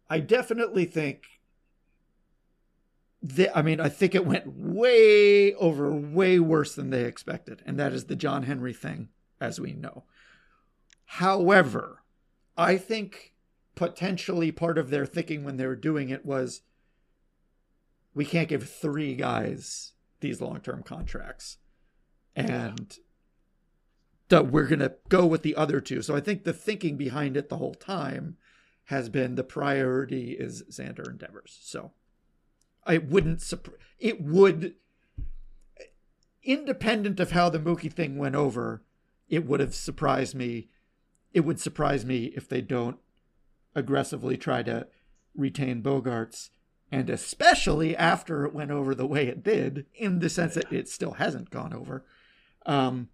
[0.09, 1.24] I definitely think
[3.55, 7.62] I mean, I think it went way over, way worse than they expected.
[7.64, 9.09] And that is the John Henry thing,
[9.41, 10.05] as we know.
[11.07, 12.03] However,
[12.57, 13.35] I think
[13.74, 16.62] potentially part of their thinking when they were doing it was
[18.14, 21.59] we can't give three guys these long term contracts.
[22.35, 22.99] And
[24.29, 26.03] that we're going to go with the other two.
[26.03, 28.37] So I think the thinking behind it the whole time
[28.85, 31.59] has been the priority is Xander and Devers.
[31.62, 31.93] So
[32.87, 33.53] I wouldn't.
[33.99, 34.74] It would,
[36.43, 38.82] independent of how the Mookie thing went over,
[39.28, 40.68] it would have surprised me.
[41.32, 42.99] It would surprise me if they don't
[43.74, 44.87] aggressively try to
[45.34, 46.51] retain Bogaerts
[46.91, 50.89] and especially after it went over the way it did, in the sense that it
[50.89, 52.05] still hasn't gone over,
[52.64, 53.09] um,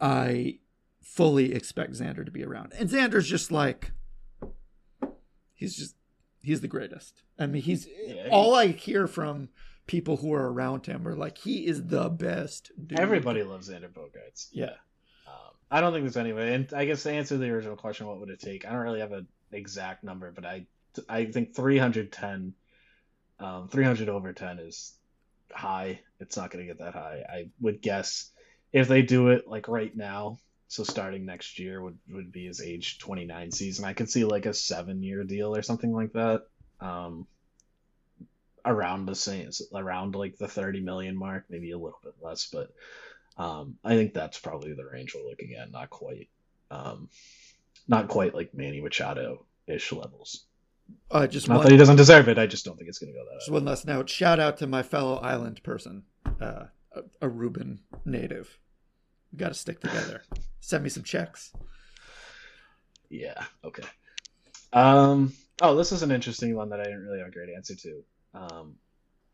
[0.00, 0.58] I
[1.00, 2.72] fully expect Xander to be around.
[2.78, 3.92] And Xander's just like,
[5.54, 5.94] he's just,
[6.42, 7.22] he's the greatest.
[7.38, 9.48] I mean, he's Yeah, all I hear from
[9.86, 12.70] people who are around him are like, he is the best.
[12.86, 12.98] Dude.
[13.00, 14.48] Everybody loves Xander Bogaerts.
[14.52, 14.76] Yeah.
[15.26, 16.54] Um, I don't think there's any way.
[16.54, 18.64] And I guess to answer the original question, what would it take?
[18.64, 20.66] I don't really have an exact number, but I
[21.08, 22.54] I think 310,
[23.38, 24.94] um, 300 over 10 is
[25.52, 26.00] high.
[26.18, 27.22] It's not going to get that high.
[27.28, 28.30] I would guess
[28.72, 30.38] if they do it like right now,
[30.70, 33.84] so starting next year would would be his age 29 season.
[33.84, 36.46] I could see like a seven year deal or something like that.
[36.80, 37.26] Um,
[38.64, 42.70] around the same, around like the 30 million mark, maybe a little bit less, but
[43.36, 45.72] um, I think that's probably the range we're looking at.
[45.72, 46.28] Not quite,
[46.70, 47.08] um,
[47.88, 50.44] not quite like Manny Machado ish levels.
[51.10, 52.38] Uh, just Not one, that he doesn't deserve it.
[52.38, 53.40] I just don't think it's going to go that.
[53.40, 54.08] just one last note.
[54.08, 56.04] Shout out to my fellow island person,
[56.40, 58.56] uh, a, Aruban native.
[59.32, 60.22] We got to stick together.
[60.60, 61.52] Send me some checks.
[63.08, 63.44] Yeah.
[63.64, 63.84] Okay.
[64.72, 65.32] Um.
[65.62, 68.04] Oh, this is an interesting one that I didn't really have a great answer to.
[68.34, 68.76] Um,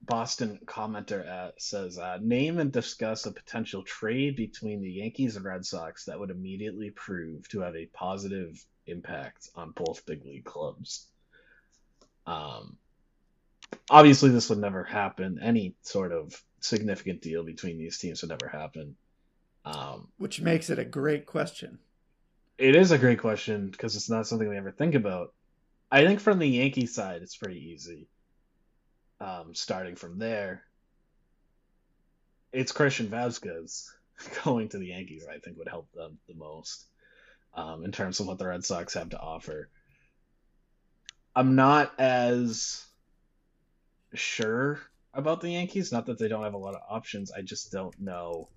[0.03, 5.45] Boston commenter at says, uh, "Name and discuss a potential trade between the Yankees and
[5.45, 10.45] Red Sox that would immediately prove to have a positive impact on both big league
[10.45, 11.07] clubs."
[12.27, 12.77] Um,
[13.91, 15.39] obviously, this would never happen.
[15.41, 18.97] Any sort of significant deal between these teams would never happen.
[19.67, 21.81] Um, Which makes it a great question.
[22.57, 25.35] it is a great question because it's not something we ever think about.
[25.91, 28.07] I think from the Yankee side, it's pretty easy.
[29.21, 30.63] Um, starting from there,
[32.53, 33.89] it's Christian Vazquez
[34.45, 35.27] going to the Yankees.
[35.29, 36.87] I think would help them the most
[37.55, 39.69] um, in terms of what the Red Sox have to offer.
[41.35, 42.85] I'm not as
[44.15, 44.81] sure
[45.13, 45.93] about the Yankees.
[45.93, 47.33] Not that they don't have a lot of options.
[47.33, 48.49] I just don't know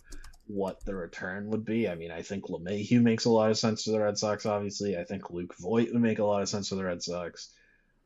[0.50, 1.88] what the return would be.
[1.88, 4.98] I mean, I think LeMahieu makes a lot of sense to the Red Sox, obviously.
[4.98, 7.52] I think Luke Voit would make a lot of sense for the Red Sox.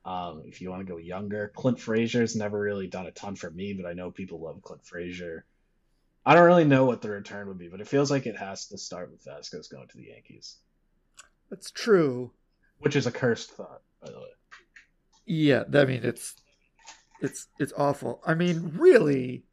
[0.03, 3.49] Um, if you want to go younger, Clint Frazier's never really done a ton for
[3.49, 5.45] me, but I know people love Clint Frazier.
[6.25, 8.67] I don't really know what the return would be, but it feels like it has
[8.67, 10.57] to start with Vazquez going to the Yankees,
[11.49, 12.31] That's true.
[12.79, 14.27] which is a cursed thought, by the way.
[15.25, 16.35] Yeah, I mean it's
[17.21, 18.21] it's it's awful.
[18.25, 19.45] I mean, really,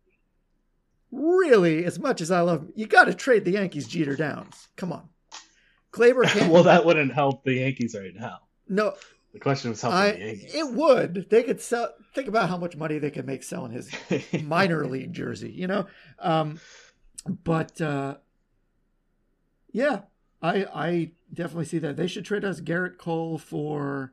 [1.13, 4.69] really, as much as I love, you got to trade the Yankees Jeter Downs.
[4.77, 5.09] Come on,
[5.93, 6.51] Gleyber can't.
[6.53, 8.39] well, that wouldn't help the Yankees right now.
[8.69, 8.95] no,
[9.33, 10.55] The question was helping I the Yankees.
[10.55, 11.27] it would.
[11.31, 11.89] They could sell.
[12.15, 13.91] Think about how much money they could make selling his
[14.45, 15.51] minor league jersey.
[15.51, 15.87] You know,
[16.19, 16.59] um,
[17.45, 18.17] but uh,
[19.73, 20.01] yeah,
[20.43, 24.13] I I definitely see that they should trade us Gerrit Cole for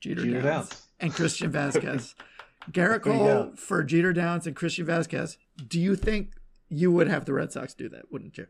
[0.00, 0.86] Jeter, Jeter Downs, Downs.
[1.00, 2.14] and Christian Vazquez.
[2.70, 5.36] Gerrit Cole for Jeter Downs and Christian Vazquez.
[5.66, 6.32] Do you think
[6.68, 8.10] you would have the Red Sox do that?
[8.12, 8.46] Wouldn't you?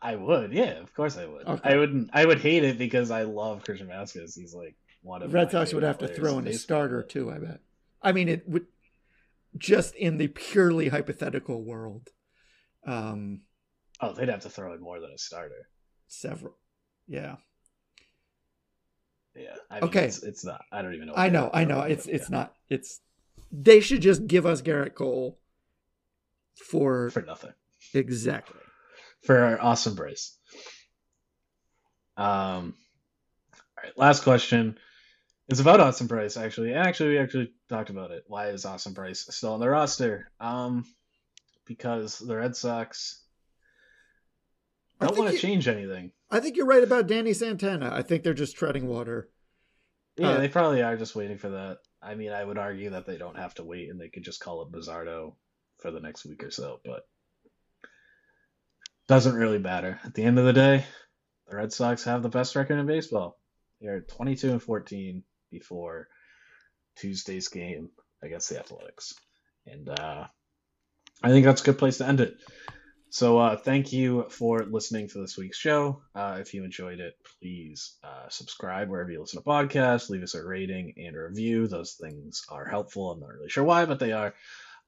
[0.00, 1.46] I would, yeah, of course I would.
[1.46, 1.70] Okay.
[1.74, 2.10] I wouldn't.
[2.12, 4.34] I would hate it because I love Christian Vazquez.
[4.34, 7.30] He's like one of the Red Sox would have to throw in a starter too.
[7.30, 7.60] I bet.
[8.02, 8.66] I mean, it would
[9.58, 12.10] just in the purely hypothetical world.
[12.86, 13.42] Um,
[14.00, 15.68] Oh, they'd have to throw in more than a starter.
[16.08, 16.56] several.
[17.06, 17.36] Yeah.
[19.36, 19.54] Yeah.
[19.70, 20.04] I mean, Okay.
[20.04, 20.64] It's, it's not.
[20.70, 21.14] I don't even know.
[21.16, 21.80] I know, I know.
[21.80, 22.36] It's it's yeah.
[22.36, 22.54] not.
[22.68, 23.00] It's
[23.52, 25.38] they should just give us Gerrit Cole
[26.68, 27.52] for for nothing
[27.92, 28.60] exactly.
[29.22, 30.36] for our Austin Brice.
[32.16, 32.74] Um.
[33.54, 33.98] All right.
[33.98, 34.78] Last question.
[35.48, 36.72] It's about Austin Brice, actually.
[36.72, 38.24] Actually, we actually talked about it.
[38.28, 40.30] Why is Austin Brice still on the roster?
[40.40, 40.86] Um,
[41.66, 43.23] because the Red Sox
[45.04, 46.12] I don't want to change anything.
[46.30, 47.90] I think you're right about Danny Santana.
[47.92, 49.30] I think they're just treading water.
[50.16, 51.78] Yeah, Uh, they probably are just waiting for that.
[52.00, 54.40] I mean, I would argue that they don't have to wait and they could just
[54.40, 55.34] call it Bazardo
[55.80, 57.06] for the next week or so, but
[59.08, 60.00] doesn't really matter.
[60.04, 60.84] At the end of the day,
[61.48, 63.38] the Red Sox have the best record in baseball.
[63.80, 66.08] They're 22 and 14 before
[66.96, 67.90] Tuesday's game
[68.22, 69.14] against the Athletics.
[69.66, 70.26] And uh,
[71.22, 72.36] I think that's a good place to end it.
[73.14, 76.02] So uh, thank you for listening to this week's show.
[76.16, 80.10] Uh, if you enjoyed it, please uh, subscribe wherever you listen to podcasts.
[80.10, 81.68] Leave us a rating and a review.
[81.68, 83.12] Those things are helpful.
[83.12, 84.34] I'm not really sure why, but they are.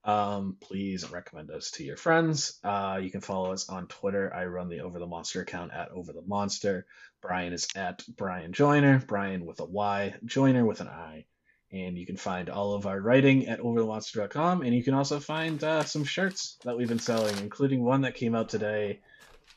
[0.03, 2.59] Um, please recommend us to your friends.
[2.64, 4.35] Uh, you can follow us on Twitter.
[4.35, 6.85] I run the Over the Monster account at Over the Monster.
[7.22, 8.99] Bryan is at Bryan Joiner.
[9.07, 11.27] Bryan with a Y, Joiner with an I.
[11.73, 14.62] And you can find all of our writing at overthemonster.com.
[14.62, 18.14] And you can also find uh, some shirts that we've been selling, including one that
[18.14, 19.01] came out today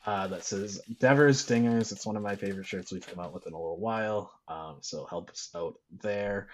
[0.06, 1.92] uh, that says Devers Dingers.
[1.92, 4.32] It's one of my favorite shirts we've come out with in a little while.
[4.48, 6.48] Um, so help us out there.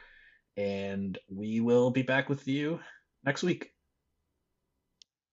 [0.57, 2.81] and we will be back with you
[3.25, 3.76] next week.